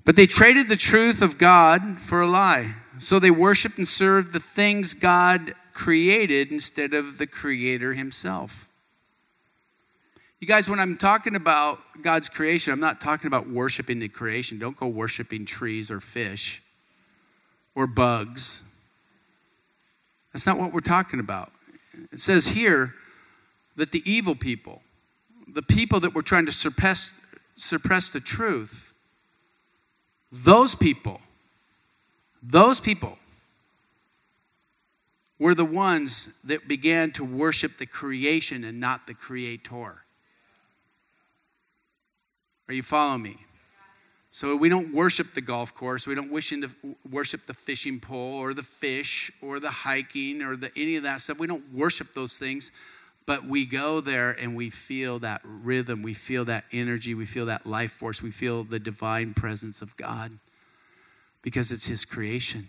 [0.05, 2.75] But they traded the truth of God for a lie.
[2.99, 8.64] So they worshiped and served the things God created instead of the Creator Himself.
[10.39, 14.59] You guys, when I'm talking about God's creation, I'm not talking about worshiping the creation.
[14.59, 16.61] Don't go worshiping trees or fish
[17.73, 18.61] or bugs.
[20.33, 21.51] That's not what we're talking about.
[22.11, 22.93] It says here
[23.77, 24.81] that the evil people,
[25.47, 27.13] the people that were trying to suppress,
[27.55, 28.93] suppress the truth,
[30.31, 31.21] those people,
[32.43, 33.17] those people
[35.39, 40.04] were the ones that began to worship the creation and not the creator.
[42.67, 43.37] Are you following me?
[44.31, 46.05] So we don't worship the golf course.
[46.05, 46.69] We don't wish to
[47.09, 51.21] worship the fishing pole or the fish or the hiking or the, any of that
[51.21, 51.39] stuff.
[51.39, 52.71] We don't worship those things,
[53.25, 56.01] but we go there and we feel that rhythm.
[56.01, 57.13] We feel that energy.
[57.13, 58.21] We feel that life force.
[58.21, 60.37] We feel the divine presence of God
[61.41, 62.67] because it's His creation.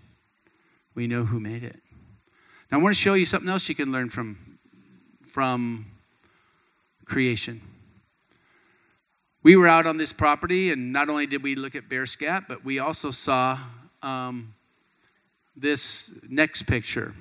[0.95, 1.81] We know who made it.
[2.71, 4.59] Now, I want to show you something else you can learn from,
[5.29, 5.87] from
[7.07, 7.61] creation.
[9.47, 12.47] We were out on this property, and not only did we look at bear scat,
[12.49, 13.57] but we also saw
[14.03, 14.57] um,
[15.55, 17.15] this next picture.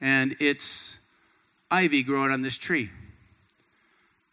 [0.00, 0.98] And it's
[1.70, 2.90] ivy growing on this tree.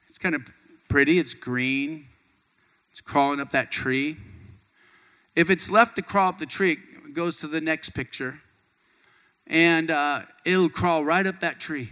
[0.09, 0.41] It's kind of
[0.89, 2.07] pretty, it's green,
[2.91, 4.17] it's crawling up that tree.
[5.35, 8.39] If it's left to crawl up the tree, it goes to the next picture,
[9.45, 11.91] and uh, it'll crawl right up that tree.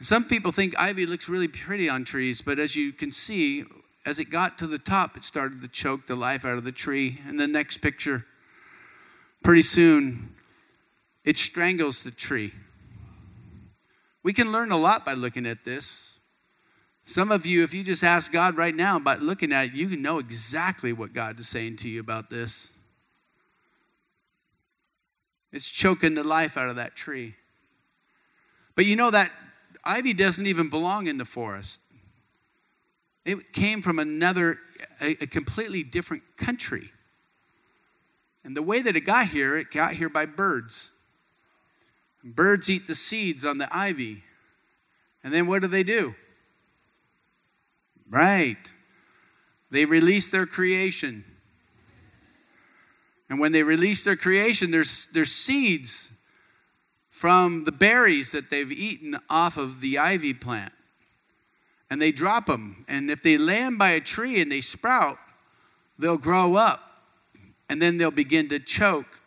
[0.00, 3.64] Some people think ivy looks really pretty on trees, but as you can see,
[4.06, 6.72] as it got to the top, it started to choke the life out of the
[6.72, 7.20] tree.
[7.26, 8.24] And the next picture,
[9.42, 10.34] pretty soon,
[11.24, 12.54] it strangles the tree.
[14.22, 16.20] We can learn a lot by looking at this.
[17.04, 19.88] Some of you, if you just ask God right now by looking at it, you
[19.88, 22.68] can know exactly what God is saying to you about this.
[25.50, 27.34] It's choking the life out of that tree.
[28.74, 29.32] But you know that
[29.84, 31.80] ivy doesn't even belong in the forest.
[33.24, 34.58] It came from another,
[35.00, 36.90] a, a completely different country.
[38.44, 40.92] And the way that it got here, it got here by birds.
[42.24, 44.24] Birds eat the seeds on the ivy.
[45.22, 46.14] And then what do they do?
[48.08, 48.56] Right.
[49.70, 51.24] They release their creation.
[53.28, 56.10] And when they release their creation, there's, there's seeds
[57.18, 60.72] from the berries that they've eaten off of the ivy plant.
[61.90, 62.84] And they drop them.
[62.86, 65.18] And if they land by a tree and they sprout,
[65.98, 67.02] they'll grow up.
[67.68, 69.20] And then they'll begin to choke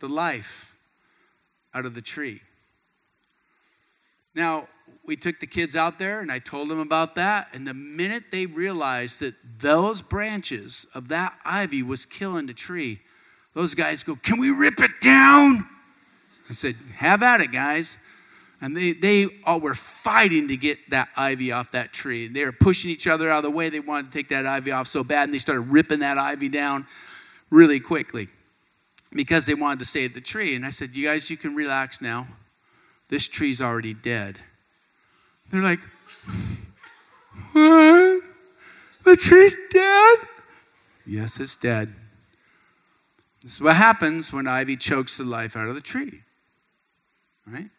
[0.00, 0.76] the life
[1.72, 2.42] out of the tree.
[4.34, 4.68] Now,
[5.06, 7.48] we took the kids out there and I told them about that.
[7.54, 13.00] And the minute they realized that those branches of that ivy was killing the tree,
[13.54, 15.66] those guys go, Can we rip it down?
[16.52, 17.96] I said, Have at it, guys.
[18.60, 22.28] And they, they all were fighting to get that ivy off that tree.
[22.28, 23.70] They were pushing each other out of the way.
[23.70, 26.48] They wanted to take that ivy off so bad, and they started ripping that ivy
[26.48, 26.86] down
[27.50, 28.28] really quickly
[29.10, 30.54] because they wanted to save the tree.
[30.54, 32.28] And I said, You guys, you can relax now.
[33.08, 34.38] This tree's already dead.
[35.50, 35.80] They're like,
[37.52, 38.22] What?
[39.04, 40.18] The tree's dead?
[41.04, 41.94] Yes, it's dead.
[43.42, 46.22] This is what happens when ivy chokes the life out of the tree.
[47.46, 47.70] Right?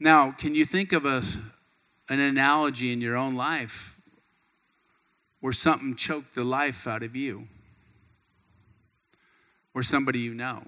[0.00, 1.22] Now, can you think of a,
[2.08, 3.96] an analogy in your own life
[5.40, 7.46] where something choked the life out of you?
[9.74, 10.64] Or somebody you know?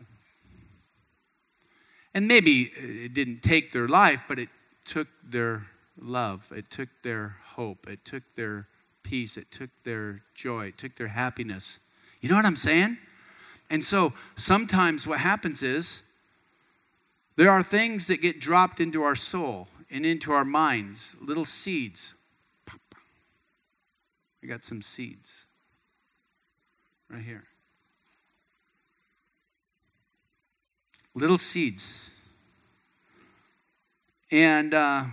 [2.14, 4.50] And maybe it didn't take their life, but it
[4.84, 5.66] took their
[6.00, 8.68] love, it took their hope, it took their
[9.02, 11.80] peace, it took their joy, it took their happiness.
[12.20, 12.98] You know what I'm saying?
[13.68, 16.03] And so sometimes what happens is
[17.36, 22.14] there are things that get dropped into our soul and into our minds, little seeds.
[24.42, 25.46] I got some seeds
[27.10, 27.44] right here.
[31.14, 32.10] Little seeds.
[34.30, 35.04] And uh,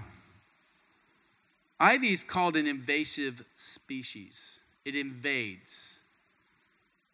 [1.79, 5.99] ivy is called an invasive species, it invades.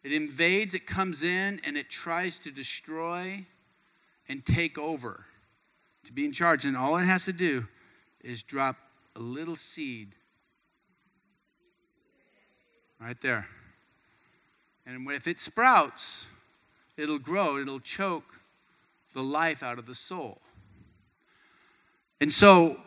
[0.04, 3.44] It invades, it comes in, and it tries to destroy
[4.28, 5.24] and take over,
[6.04, 6.64] to be in charge.
[6.64, 7.66] And all it has to do
[8.22, 8.76] is drop
[9.16, 10.14] a little seed
[13.00, 13.46] right there.
[14.86, 16.26] And if it sprouts,
[16.96, 18.40] it'll grow, it'll choke
[19.14, 20.40] the life out of the soul.
[22.20, 22.78] And so,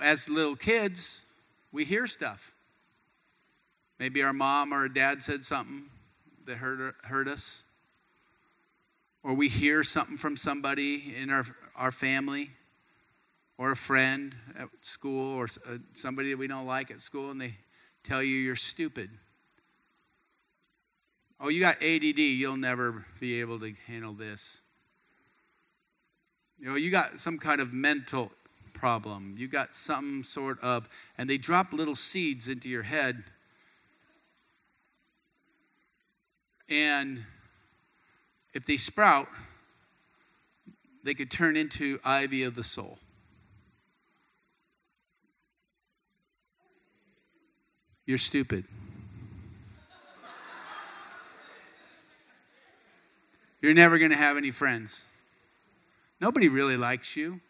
[0.00, 1.22] as little kids,
[1.70, 2.52] we hear stuff.
[3.98, 5.84] Maybe our mom or our dad said something
[6.46, 7.64] that hurt, hurt us
[9.22, 11.46] or we hear something from somebody in our,
[11.76, 12.50] our family
[13.58, 17.40] or a friend at school or uh, somebody that we don't like at school and
[17.40, 17.54] they
[18.02, 19.10] tell you you're stupid.
[21.40, 24.60] Oh, you got ADD, you'll never be able to handle this.
[26.58, 28.30] You know, you got some kind of mental
[28.74, 29.34] problem.
[29.38, 33.24] You got some sort of, and they drop little seeds into your head.
[36.68, 37.24] And
[38.54, 39.28] if they sprout,
[41.04, 42.98] they could turn into ivy of the soul.
[48.06, 48.64] You're stupid.
[53.60, 55.04] You're never going to have any friends.
[56.20, 57.40] Nobody really likes you.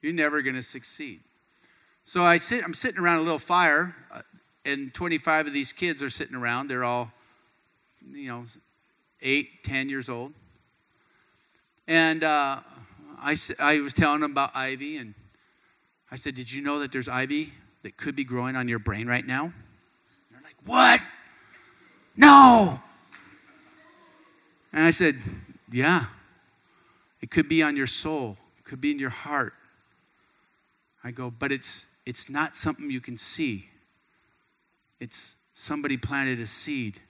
[0.00, 1.20] You're never going to succeed.
[2.04, 4.22] So I sit, I'm sitting around a little fire, uh,
[4.64, 6.68] and 25 of these kids are sitting around.
[6.68, 7.12] They're all,
[8.10, 8.46] you know,
[9.22, 10.32] eight, ten years old.
[11.88, 12.60] And uh,
[13.18, 15.14] I, I was telling them about ivy, and
[16.10, 17.52] I said, Did you know that there's ivy
[17.82, 19.52] that could be growing on your brain right now?
[20.30, 21.00] They're like, What?
[22.16, 22.80] No.
[24.72, 25.18] And I said,
[25.70, 26.06] Yeah.
[27.20, 29.54] It could be on your soul, it could be in your heart.
[31.02, 33.68] I go, but it's it's not something you can see.
[35.00, 37.00] It's somebody planted a seed.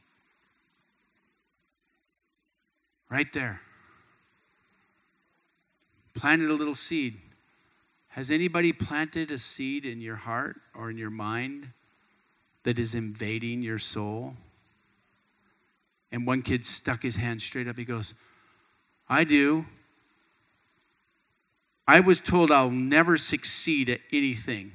[3.09, 3.61] Right there.
[6.15, 7.19] Planted a little seed.
[8.09, 11.73] Has anybody planted a seed in your heart or in your mind
[12.63, 14.35] that is invading your soul?
[16.11, 17.77] And one kid stuck his hand straight up.
[17.77, 18.15] He goes,
[19.09, 19.67] I do.
[21.87, 24.73] I was told I'll never succeed at anything.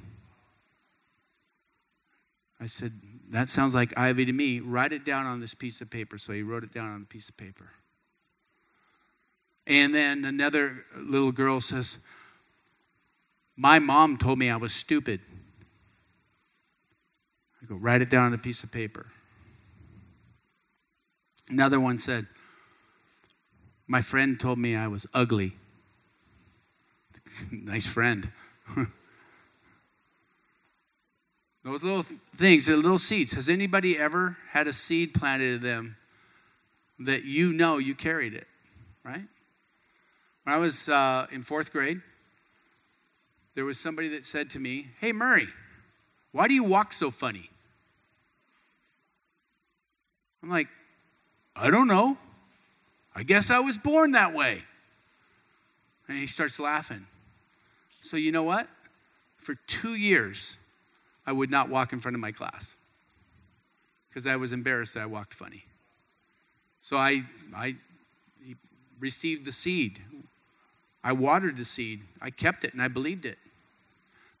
[2.60, 4.60] I said, That sounds like Ivy to me.
[4.60, 6.16] Write it down on this piece of paper.
[6.16, 7.70] So he wrote it down on a piece of paper.
[9.66, 11.98] And then another little girl says,
[13.56, 15.20] My mom told me I was stupid.
[17.62, 19.06] I go, Write it down on a piece of paper.
[21.48, 22.26] Another one said,
[23.86, 25.56] My friend told me I was ugly.
[27.50, 28.32] nice friend.
[31.64, 32.04] Those little
[32.36, 33.32] things, the little seeds.
[33.32, 35.96] Has anybody ever had a seed planted in them
[36.98, 38.48] that you know you carried it,
[39.04, 39.22] right?
[40.44, 42.00] When I was uh, in fourth grade,
[43.54, 45.48] there was somebody that said to me, Hey, Murray,
[46.32, 47.50] why do you walk so funny?
[50.42, 50.68] I'm like,
[51.54, 52.18] I don't know.
[53.14, 54.62] I guess I was born that way.
[56.08, 57.06] And he starts laughing.
[58.00, 58.68] So, you know what?
[59.36, 60.56] For two years,
[61.26, 62.76] I would not walk in front of my class
[64.08, 65.64] because I was embarrassed that I walked funny.
[66.80, 67.24] So I,
[67.54, 67.76] I
[68.98, 70.00] received the seed.
[71.04, 72.00] I watered the seed.
[72.20, 73.38] I kept it and I believed it.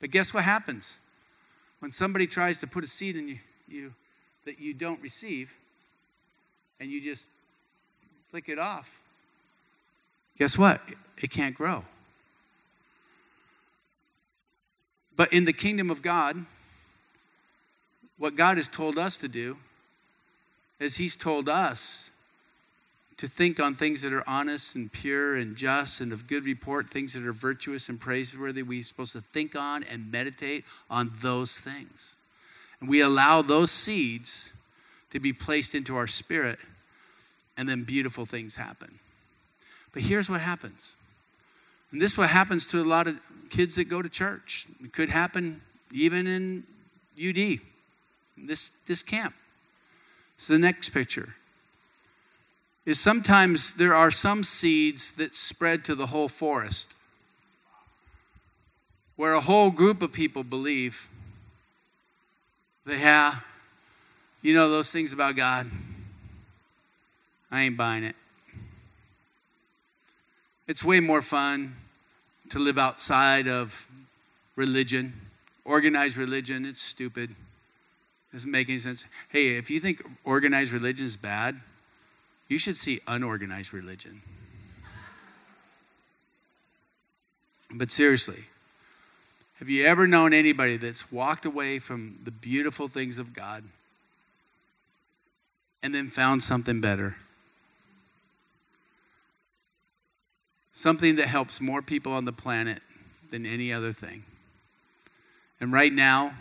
[0.00, 0.98] But guess what happens?
[1.80, 3.38] When somebody tries to put a seed in you,
[3.68, 3.94] you
[4.44, 5.52] that you don't receive
[6.80, 7.28] and you just
[8.30, 8.98] flick it off,
[10.38, 10.80] guess what?
[11.18, 11.84] It can't grow.
[15.16, 16.44] But in the kingdom of God,
[18.16, 19.56] what God has told us to do
[20.78, 22.11] is He's told us
[23.16, 26.88] to think on things that are honest and pure and just and of good report,
[26.88, 28.62] things that are virtuous and praiseworthy.
[28.62, 32.16] We're supposed to think on and meditate on those things.
[32.80, 34.52] And we allow those seeds
[35.10, 36.58] to be placed into our spirit,
[37.56, 38.98] and then beautiful things happen.
[39.92, 40.96] But here's what happens.
[41.90, 43.18] And this is what happens to a lot of
[43.50, 44.66] kids that go to church.
[44.82, 45.60] It could happen
[45.92, 46.64] even in
[47.22, 47.60] UD
[48.36, 49.34] this, this camp.
[50.38, 51.34] So the next picture
[52.84, 56.94] is sometimes there are some seeds that spread to the whole forest
[59.16, 61.08] where a whole group of people believe
[62.84, 63.36] that, yeah,
[64.40, 65.70] you know those things about God.
[67.50, 68.16] I ain't buying it.
[70.66, 71.76] It's way more fun
[72.50, 73.86] to live outside of
[74.56, 75.12] religion,
[75.64, 76.64] organized religion.
[76.64, 77.34] It's stupid.
[78.32, 79.04] Doesn't make any sense.
[79.28, 81.60] Hey, if you think organized religion is bad,
[82.52, 84.20] you should see unorganized religion.
[87.72, 88.44] But seriously,
[89.58, 93.64] have you ever known anybody that's walked away from the beautiful things of God
[95.82, 97.16] and then found something better?
[100.74, 102.82] Something that helps more people on the planet
[103.30, 104.24] than any other thing.
[105.58, 106.34] And right now,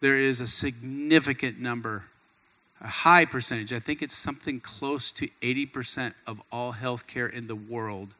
[0.00, 2.06] there is a significant number,
[2.80, 7.56] a high percentage, I think it's something close to 80% of all healthcare in the
[7.56, 8.10] world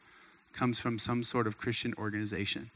[0.53, 2.71] comes from some sort of Christian organization.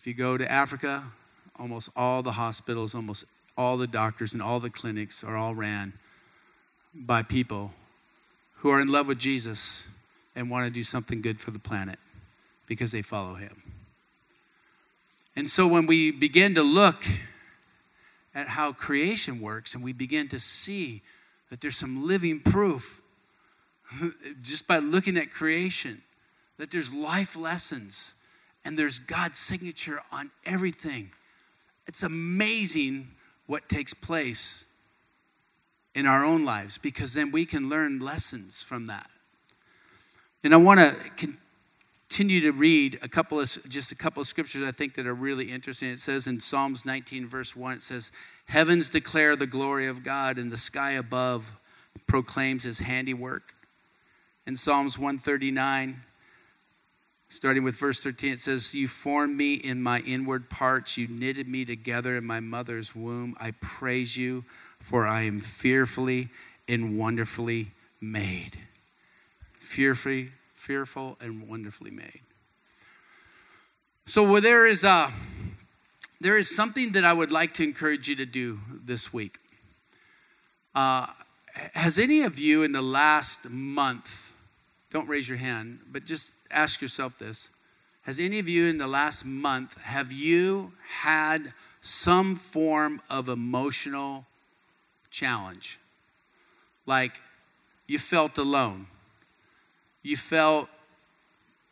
[0.00, 1.04] If you go to Africa,
[1.58, 3.24] almost all the hospitals, almost
[3.56, 5.92] all the doctors, and all the clinics are all ran
[6.94, 7.72] by people
[8.56, 9.86] who are in love with Jesus
[10.34, 11.98] and want to do something good for the planet
[12.66, 13.62] because they follow him.
[15.36, 17.04] And so when we begin to look
[18.38, 21.02] at how creation works and we begin to see
[21.50, 23.02] that there's some living proof
[24.42, 26.02] just by looking at creation,
[26.56, 28.14] that there's life lessons
[28.64, 31.10] and there's God's signature on everything.
[31.88, 33.08] It's amazing
[33.46, 34.66] what takes place
[35.96, 39.10] in our own lives because then we can learn lessons from that.
[40.44, 40.94] And I want to
[42.08, 45.14] continue to read a couple of just a couple of scriptures I think that are
[45.14, 45.90] really interesting.
[45.90, 48.12] It says in Psalms 19 verse 1 it says
[48.46, 51.52] heavens declare the glory of God and the sky above
[52.06, 53.54] proclaims his handiwork.
[54.46, 56.02] in Psalms 139.
[57.30, 60.96] Starting with verse 13, it says, You formed me in my inward parts.
[60.96, 63.36] You knitted me together in my mother's womb.
[63.38, 64.46] I praise you,
[64.80, 66.30] for I am fearfully
[66.66, 68.60] and wonderfully made.
[69.60, 72.20] Fearfully, fearful and wonderfully made.
[74.06, 75.12] So well, there is a,
[76.20, 79.38] there is something that I would like to encourage you to do this week.
[80.74, 81.06] Uh,
[81.74, 84.32] has any of you in the last month,
[84.90, 87.50] don't raise your hand, but just ask yourself this.
[88.02, 94.26] Has any of you in the last month, have you had some form of emotional
[95.10, 95.78] challenge?
[96.86, 97.20] Like
[97.86, 98.86] you felt alone,
[100.08, 100.70] you felt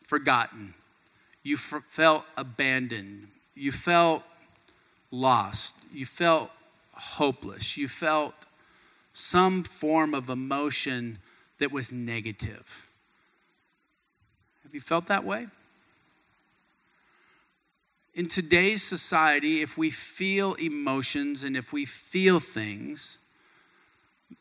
[0.05, 0.75] forgotten,
[1.43, 4.23] you f- felt abandoned, you felt
[5.11, 6.51] lost, you felt
[6.93, 8.35] hopeless, you felt
[9.15, 11.19] some form of emotion
[11.59, 12.91] that was negative.
[14.65, 15.47] Have you felt that way?
[18.13, 23.17] In today's society, if we feel emotions and if we feel things,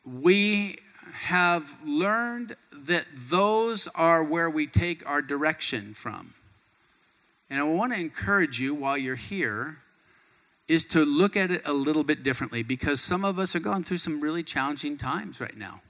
[0.06, 0.80] we
[1.14, 6.34] have learned that those are where we take our direction from.
[7.50, 9.78] And I want to encourage you while you're here
[10.68, 13.84] is to look at it a little bit differently because some of us are going
[13.84, 15.82] through some really challenging times right now,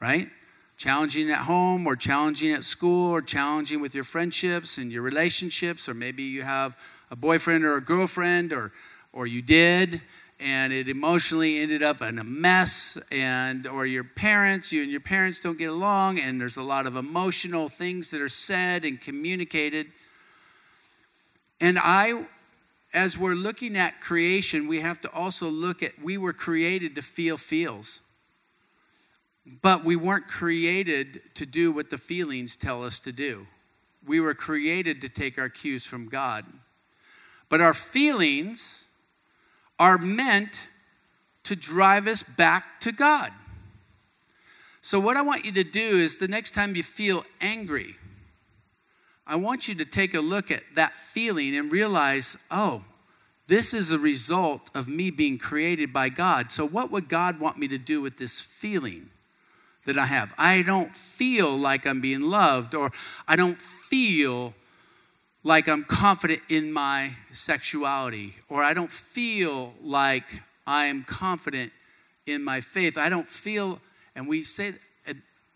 [0.00, 0.30] right?
[0.76, 5.88] Challenging at home or challenging at school or challenging with your friendships and your relationships,
[5.88, 6.76] or maybe you have
[7.10, 8.72] a boyfriend or a girlfriend or,
[9.12, 10.00] or you did
[10.38, 15.00] and it emotionally ended up in a mess and or your parents you and your
[15.00, 19.00] parents don't get along and there's a lot of emotional things that are said and
[19.00, 19.86] communicated
[21.60, 22.26] and I,
[22.92, 27.02] as we're looking at creation, we have to also look at we were created to
[27.02, 28.02] feel feels.
[29.62, 33.46] But we weren't created to do what the feelings tell us to do.
[34.04, 36.44] We were created to take our cues from God.
[37.48, 38.88] But our feelings
[39.78, 40.56] are meant
[41.44, 43.32] to drive us back to God.
[44.82, 47.96] So, what I want you to do is the next time you feel angry,
[49.26, 52.84] I want you to take a look at that feeling and realize, oh,
[53.48, 56.52] this is a result of me being created by God.
[56.52, 59.10] So, what would God want me to do with this feeling
[59.86, 60.34] that I have?
[60.38, 62.92] I don't feel like I'm being loved, or
[63.26, 64.54] I don't feel
[65.46, 70.24] like I'm confident in my sexuality, or I don't feel like
[70.66, 71.72] I am confident
[72.26, 72.98] in my faith.
[72.98, 73.80] I don't feel,
[74.14, 74.74] and we say,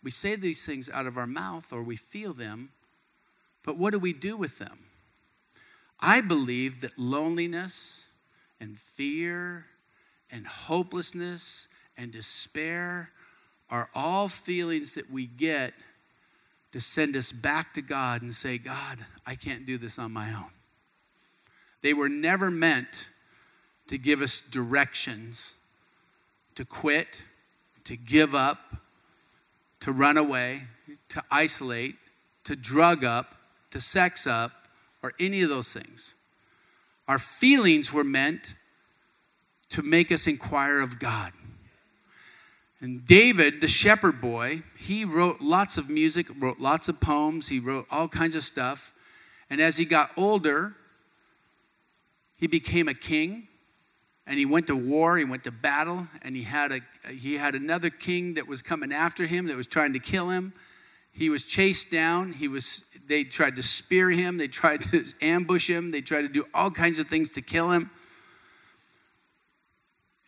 [0.03, 2.71] we say these things out of our mouth, or we feel them
[3.63, 4.79] but what do we do with them?
[5.99, 8.07] I believe that loneliness
[8.59, 9.67] and fear
[10.31, 13.11] and hopelessness and despair
[13.69, 15.75] are all feelings that we get
[16.73, 20.33] to send us back to God and say, God, I can't do this on my
[20.33, 20.51] own.
[21.83, 23.09] They were never meant
[23.89, 25.55] to give us directions
[26.55, 27.25] to quit,
[27.85, 28.77] to give up,
[29.81, 30.65] to run away,
[31.09, 31.97] to isolate,
[32.45, 33.35] to drug up,
[33.71, 34.53] to sex up,
[35.03, 36.15] or any of those things.
[37.09, 38.55] Our feelings were meant
[39.71, 41.33] to make us inquire of God.
[42.81, 47.59] And David, the shepherd boy, he wrote lots of music, wrote lots of poems, he
[47.59, 48.93] wrote all kinds of stuff.
[49.51, 50.77] And as he got older,
[52.39, 53.49] he became a king
[54.27, 57.57] and he went to war, he went to battle, and he had a he had
[57.57, 60.53] another king that was coming after him that was trying to kill him.
[61.11, 62.35] He was chased down.
[62.35, 64.39] He was, they tried to spear him.
[64.39, 65.91] They tried to ambush him.
[65.91, 67.91] They tried to do all kinds of things to kill him.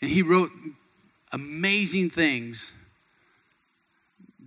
[0.01, 0.51] And he wrote
[1.33, 2.75] amazing things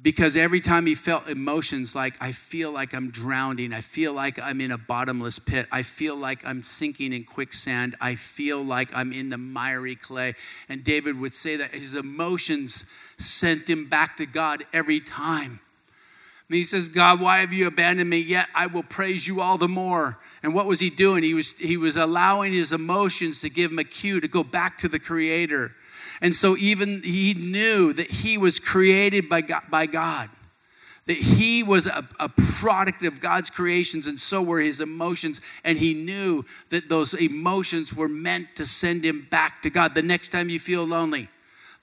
[0.05, 4.39] because every time he felt emotions like, I feel like I'm drowning, I feel like
[4.39, 8.95] I'm in a bottomless pit, I feel like I'm sinking in quicksand, I feel like
[8.95, 10.35] I'm in the miry clay.
[10.69, 12.85] And David would say that his emotions
[13.17, 15.59] sent him back to God every time.
[16.49, 18.19] And he says, God, why have you abandoned me?
[18.19, 20.19] Yet I will praise you all the more.
[20.43, 21.23] And what was he doing?
[21.23, 24.77] He was, he was allowing his emotions to give him a cue to go back
[24.77, 25.71] to the Creator.
[26.21, 30.29] And so even he knew that he was created by God, by God
[31.05, 35.39] that he was a, a, product of God's creations, and so were his emotions.
[35.63, 39.93] And he knew that those emotions were meant to send him back to God.
[39.93, 41.29] The next time you feel lonely,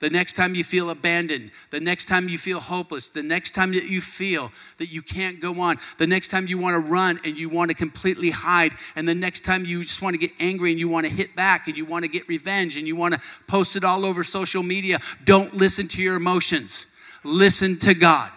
[0.03, 3.71] the next time you feel abandoned, the next time you feel hopeless, the next time
[3.71, 7.21] that you feel that you can't go on, the next time you want to run
[7.23, 10.31] and you want to completely hide, and the next time you just want to get
[10.41, 12.97] angry and you want to hit back and you want to get revenge and you
[12.97, 16.85] want to post it all over social media, don't listen to your emotions.
[17.23, 18.29] Listen to God.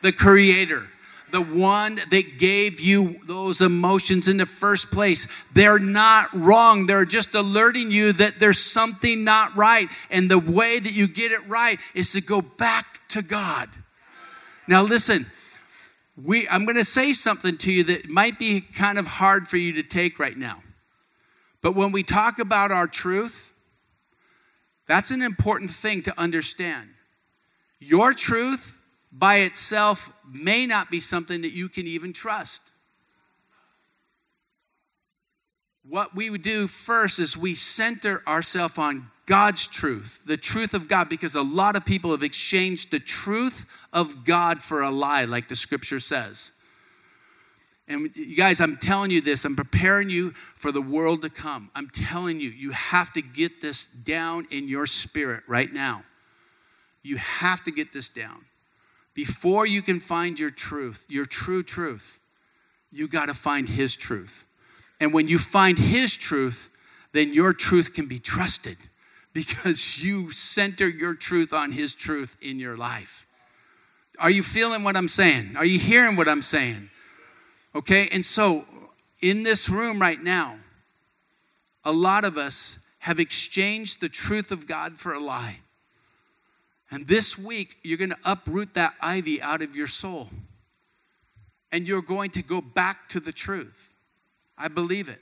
[0.00, 0.86] the creator
[1.34, 5.26] the one that gave you those emotions in the first place.
[5.52, 6.86] They're not wrong.
[6.86, 9.88] They're just alerting you that there's something not right.
[10.10, 13.68] And the way that you get it right is to go back to God.
[14.68, 15.26] Now, listen,
[16.16, 19.56] we, I'm going to say something to you that might be kind of hard for
[19.56, 20.62] you to take right now.
[21.62, 23.52] But when we talk about our truth,
[24.86, 26.90] that's an important thing to understand.
[27.80, 28.73] Your truth
[29.16, 32.60] by itself may not be something that you can even trust.
[35.88, 40.88] What we would do first is we center ourselves on God's truth, the truth of
[40.88, 45.24] God, because a lot of people have exchanged the truth of God for a lie,
[45.24, 46.50] like the scripture says.
[47.86, 51.70] And you guys, I'm telling you this, I'm preparing you for the world to come.
[51.74, 56.02] I'm telling you, you have to get this down in your spirit right now.
[57.02, 58.46] You have to get this down.
[59.14, 62.18] Before you can find your truth, your true truth,
[62.90, 64.44] you got to find His truth.
[65.00, 66.70] And when you find His truth,
[67.12, 68.76] then your truth can be trusted
[69.32, 73.26] because you center your truth on His truth in your life.
[74.18, 75.56] Are you feeling what I'm saying?
[75.56, 76.90] Are you hearing what I'm saying?
[77.74, 78.64] Okay, and so
[79.20, 80.58] in this room right now,
[81.84, 85.58] a lot of us have exchanged the truth of God for a lie.
[86.94, 90.28] And this week, you're going to uproot that ivy out of your soul.
[91.72, 93.92] And you're going to go back to the truth.
[94.56, 95.20] I believe it.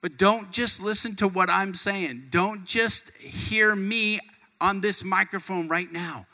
[0.00, 2.28] But don't just listen to what I'm saying.
[2.30, 4.20] Don't just hear me
[4.60, 6.26] on this microphone right now.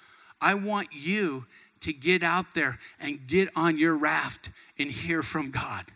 [0.42, 1.46] I want you
[1.80, 5.86] to get out there and get on your raft and hear from God.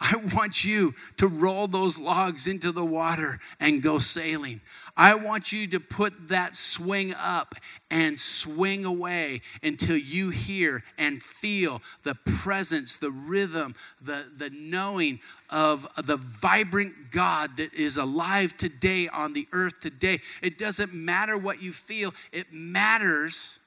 [0.00, 4.60] I want you to roll those logs into the water and go sailing.
[4.96, 7.56] I want you to put that swing up
[7.90, 15.18] and swing away until you hear and feel the presence, the rhythm, the, the knowing
[15.50, 20.20] of the vibrant God that is alive today on the earth today.
[20.42, 23.58] It doesn't matter what you feel, it matters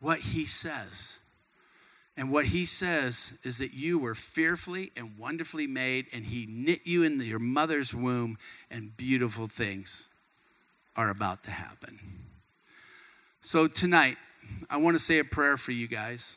[0.00, 1.18] what He says.
[2.18, 6.80] And what he says is that you were fearfully and wonderfully made, and he knit
[6.82, 8.38] you in your mother's womb,
[8.68, 10.08] and beautiful things
[10.96, 12.00] are about to happen.
[13.40, 14.16] So, tonight,
[14.68, 16.36] I want to say a prayer for you guys.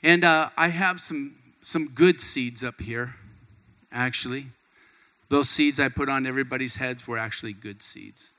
[0.00, 3.16] And uh, I have some, some good seeds up here,
[3.90, 4.46] actually.
[5.28, 8.30] Those seeds I put on everybody's heads were actually good seeds.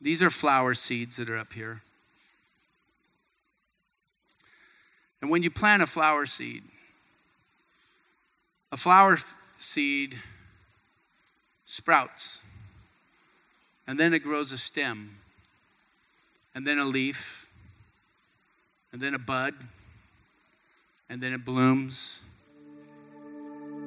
[0.00, 1.82] These are flower seeds that are up here.
[5.20, 6.62] And when you plant a flower seed,
[8.70, 9.18] a flower
[9.58, 10.18] seed
[11.64, 12.42] sprouts,
[13.86, 15.18] and then it grows a stem,
[16.54, 17.48] and then a leaf,
[18.92, 19.54] and then a bud,
[21.08, 22.20] and then it blooms.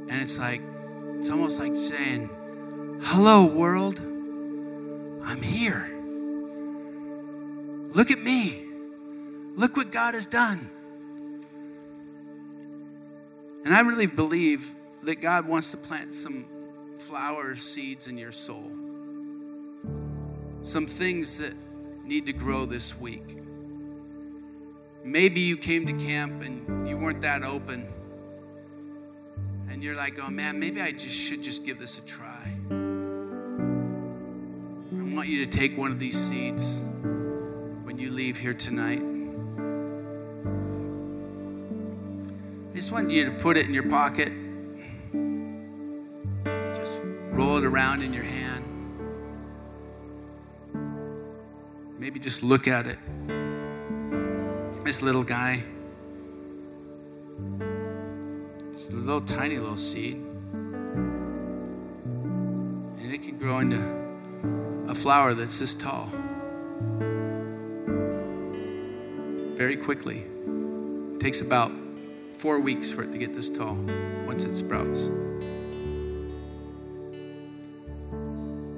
[0.08, 0.62] And it's like,
[1.18, 2.30] it's almost like saying,
[3.02, 5.96] Hello, world, I'm here.
[7.94, 8.66] Look at me.
[9.56, 10.70] Look what God has done.
[13.66, 16.46] And I really believe that God wants to plant some
[16.98, 18.72] flower seeds in your soul.
[20.64, 21.54] Some things that
[22.04, 23.38] need to grow this week.
[25.04, 27.88] Maybe you came to camp and you weren't that open.
[29.70, 32.58] And you're like, oh man, maybe I just should just give this a try.
[34.92, 36.80] I want you to take one of these seeds
[37.84, 39.09] when you leave here tonight.
[42.74, 44.32] Just want you to put it in your pocket.
[46.76, 47.02] Just
[47.32, 48.66] roll it around in your hand.
[51.98, 53.00] Maybe just look at it.
[54.86, 55.64] This little guy.
[58.74, 60.16] It's a little tiny little seed.
[62.98, 63.84] And it can grow into
[64.88, 66.10] a flower that's this tall.
[69.58, 70.26] Very quickly.
[71.16, 71.72] It takes about
[72.40, 73.76] four weeks for it to get this tall
[74.26, 75.10] once it sprouts.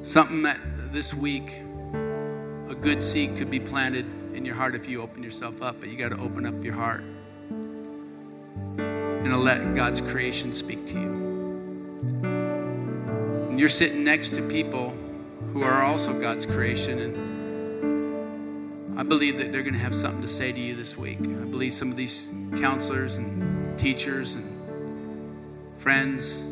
[0.02, 0.60] Something that
[0.92, 1.60] this week,
[1.94, 5.90] a good seed could be planted in your heart if you open yourself up, but
[5.90, 7.04] you got to open up your heart
[8.80, 11.12] and let God's creation speak to you.
[13.50, 14.98] And you're sitting next to people
[15.54, 17.16] who are also God's creation and
[19.00, 21.20] I believe that they're going to have something to say to you this week.
[21.22, 23.51] I believe some of these counselors and
[23.82, 24.46] teachers and
[25.80, 26.44] friends.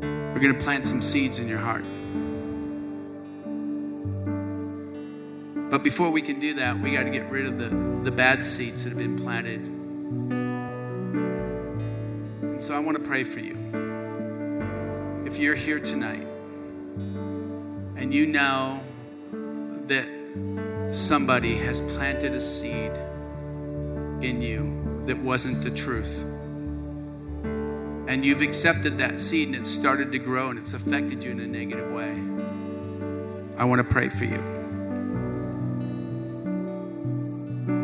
[0.00, 1.84] We're going to plant some seeds in your heart.
[5.68, 7.70] But before we can do that, we got to get rid of the,
[8.08, 9.62] the bad seeds that have been planted.
[12.42, 13.56] And so I want to pray for you.
[15.26, 16.24] If you're here tonight
[17.96, 18.78] and you know
[19.88, 20.06] that
[20.92, 22.92] somebody has planted a seed
[24.22, 26.24] in you that wasn't the truth,
[28.08, 31.40] and you've accepted that seed and it's started to grow and it's affected you in
[31.40, 32.12] a negative way,
[33.58, 34.40] I want to pray for you.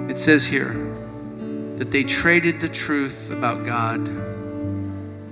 [0.09, 0.75] It says here
[1.77, 4.07] that they traded the truth about God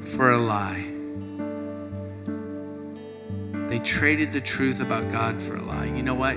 [0.06, 0.86] for a lie.
[3.68, 5.86] They traded the truth about God for a lie.
[5.86, 6.36] You know what?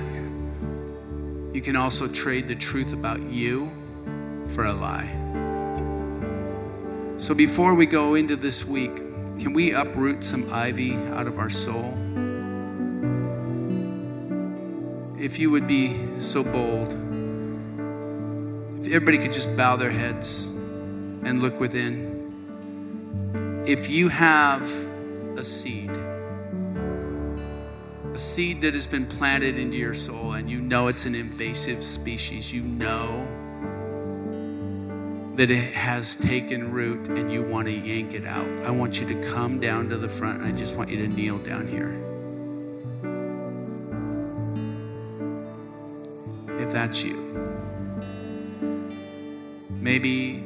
[1.55, 3.72] You can also trade the truth about you
[4.50, 5.10] for a lie.
[7.18, 8.96] So before we go into this week,
[9.39, 11.94] can we uproot some ivy out of our soul?
[15.20, 16.91] If you would be so bold,
[18.82, 22.12] if everybody could just bow their heads and look within.
[23.66, 24.70] If you have
[25.38, 25.89] a seed,
[28.14, 31.84] a seed that has been planted into your soul and you know it's an invasive
[31.84, 33.26] species, you know
[35.36, 39.08] that it has taken root and you want to yank it out, I want you
[39.08, 40.44] to come down to the front.
[40.44, 41.92] I just want you to kneel down here.
[46.60, 47.18] If that's you,
[49.72, 50.44] maybe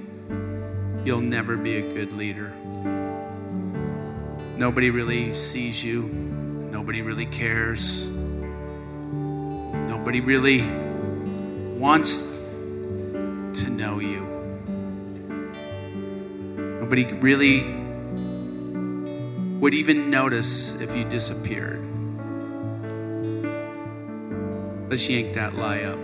[1.04, 2.54] you'll never be a good leader.
[4.58, 8.10] Nobody really sees you, nobody really cares,
[9.98, 10.62] nobody really
[11.78, 14.37] wants to know you.
[16.88, 17.64] Nobody really
[19.60, 21.82] would even notice if you disappeared.
[24.90, 26.00] Let's yank that lie up.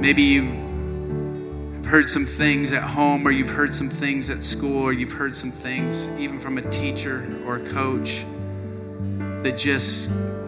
[0.00, 4.92] Maybe you've heard some things at home, or you've heard some things at school, or
[4.92, 8.24] you've heard some things even from a teacher or a coach
[9.42, 10.06] that just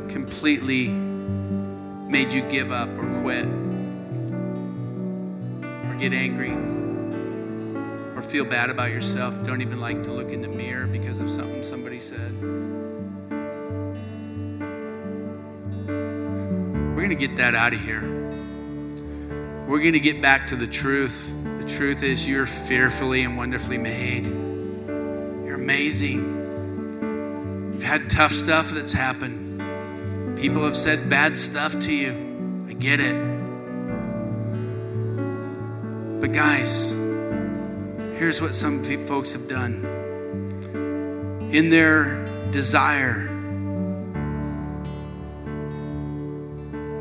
[0.08, 3.61] completely made you give up or quit
[6.02, 6.50] get angry
[8.16, 11.30] or feel bad about yourself, don't even like to look in the mirror because of
[11.30, 12.32] something somebody said.
[15.86, 18.02] We're going to get that out of here.
[19.68, 21.32] We're going to get back to the truth.
[21.58, 24.26] The truth is, you're fearfully and wonderfully made.
[24.26, 27.70] You're amazing.
[27.74, 30.36] You've had tough stuff that's happened.
[30.36, 32.66] People have said bad stuff to you.
[32.68, 33.31] I get it.
[36.32, 36.92] Guys,
[38.16, 39.84] here's what some folks have done
[41.52, 43.26] in their desire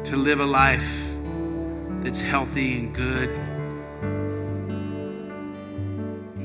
[0.04, 1.16] to live a life
[2.04, 3.30] that's healthy and good.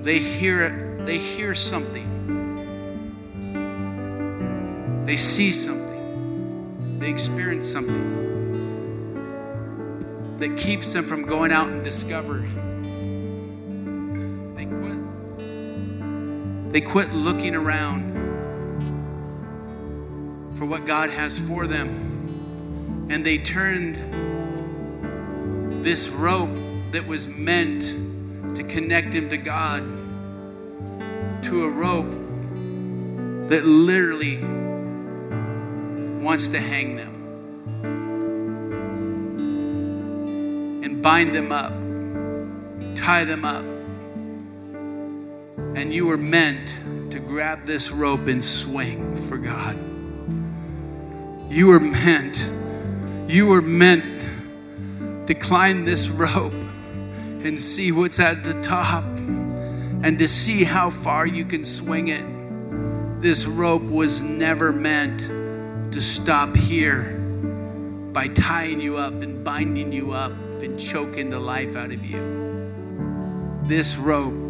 [0.05, 2.13] They hear it, they hear something.
[5.07, 7.01] They see something.
[7.01, 8.15] They experience something
[10.39, 12.56] that keeps them from going out and discovering
[16.77, 18.13] They quit looking around
[20.59, 23.07] for what God has for them.
[23.09, 23.97] And they turned
[25.83, 26.55] this rope
[26.93, 29.85] that was meant to connect them to God
[31.45, 32.11] to a rope
[33.49, 34.37] that literally
[36.23, 37.15] wants to hang them
[40.85, 41.73] and bind them up,
[42.99, 43.65] tie them up
[45.77, 46.69] and you were meant
[47.11, 49.77] to grab this rope and swing for God.
[51.53, 52.51] You were meant,
[53.31, 60.27] you were meant to climb this rope and see what's at the top and to
[60.27, 62.25] see how far you can swing it.
[63.21, 67.19] This rope was never meant to stop here
[68.15, 73.61] by tying you up and binding you up and choking the life out of you.
[73.65, 74.46] This rope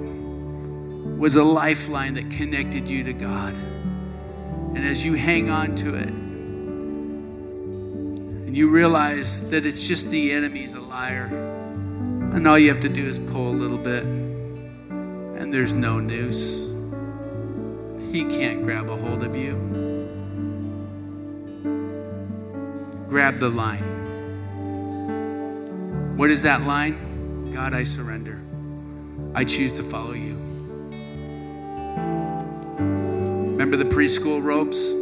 [1.17, 3.55] was a lifeline that connected you to God.
[4.75, 6.09] And as you hang on to it,
[8.47, 11.25] and you realize that it's just the enemy's a liar,
[12.33, 16.75] and all you have to do is pull a little bit, and there's no noose.
[18.13, 19.55] He can't grab a hold of you.
[23.09, 23.95] Grab the line.
[26.17, 27.53] What is that line?
[27.55, 28.41] God, I surrender.
[29.35, 30.36] I choose to follow you.
[33.57, 34.95] Remember the preschool ropes?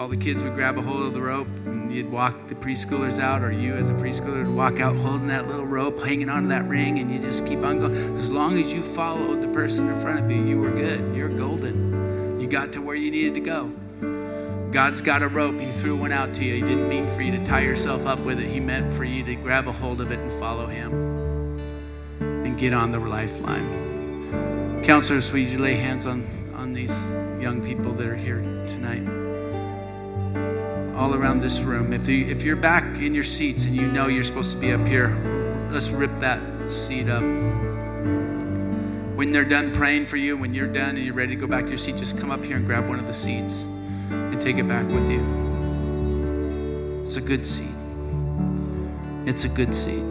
[0.00, 3.18] all the kids would grab a hold of the rope and you'd walk the preschoolers
[3.18, 6.48] out, or you as a preschooler would walk out holding that little rope, hanging onto
[6.48, 8.16] that ring, and you just keep on going.
[8.16, 11.14] As long as you followed the person in front of you, you were good.
[11.14, 12.40] You're golden.
[12.40, 14.70] You got to where you needed to go.
[14.72, 15.60] God's got a rope.
[15.60, 16.54] He threw one out to you.
[16.54, 18.48] He didn't mean for you to tie yourself up with it.
[18.48, 20.92] He meant for you to grab a hold of it and follow Him
[22.20, 24.82] and get on the lifeline.
[24.82, 26.98] Counselors, will you lay hands on, on these
[27.40, 29.06] young people that are here tonight?
[30.94, 31.92] All around this room.
[31.92, 34.72] If, you, if you're back in your seats and you know you're supposed to be
[34.72, 35.16] up here,
[35.70, 37.22] let's rip that seat up.
[39.16, 41.64] When they're done praying for you, when you're done and you're ready to go back
[41.64, 43.62] to your seat, just come up here and grab one of the seats
[44.10, 45.20] and take it back with you.
[47.04, 47.66] It's a good seat.
[49.26, 50.04] It's a good seat.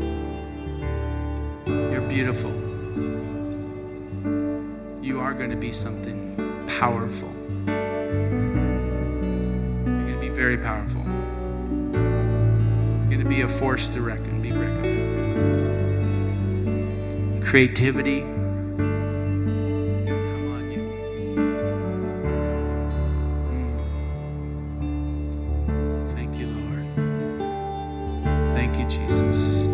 [1.65, 2.51] You're beautiful.
[5.01, 6.28] You are going to be something
[6.69, 7.33] powerful.
[7.65, 7.75] You're
[10.05, 11.01] going to be very powerful.
[11.91, 14.85] You're going to be a force to reckon, be reckoned
[17.39, 17.45] with.
[17.45, 18.25] Creativity is
[20.01, 20.83] going to come on you.
[24.79, 26.13] Mm.
[26.13, 26.85] Thank you, Lord.
[28.55, 29.65] Thank you, Jesus.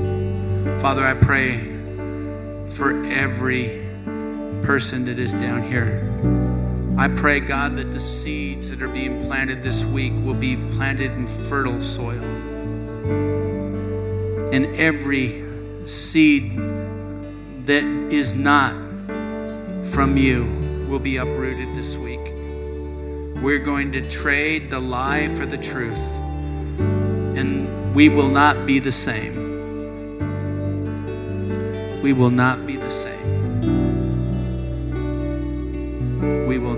[0.81, 1.75] Father, I pray
[2.69, 3.83] for every
[4.63, 6.14] person that is down here.
[6.97, 11.11] I pray, God, that the seeds that are being planted this week will be planted
[11.11, 12.23] in fertile soil.
[14.53, 15.43] And every
[15.85, 16.55] seed
[17.65, 18.73] that is not
[19.87, 20.45] from you
[20.87, 22.33] will be uprooted this week.
[23.43, 25.99] We're going to trade the lie for the truth,
[27.37, 29.35] and we will not be the same.
[32.01, 33.14] We will not be the same.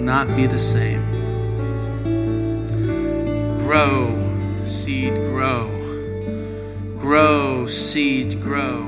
[0.08, 1.04] Not be the same.
[3.60, 4.16] Grow,
[4.64, 5.68] seed, grow.
[6.98, 8.86] Grow, seed, grow.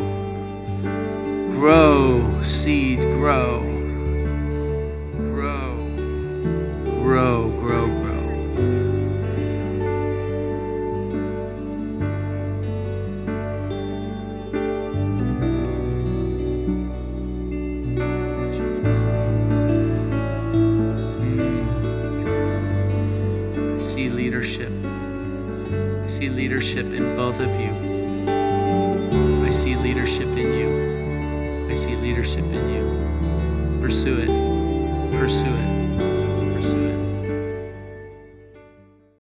[1.51, 3.68] Grow, seed, grow.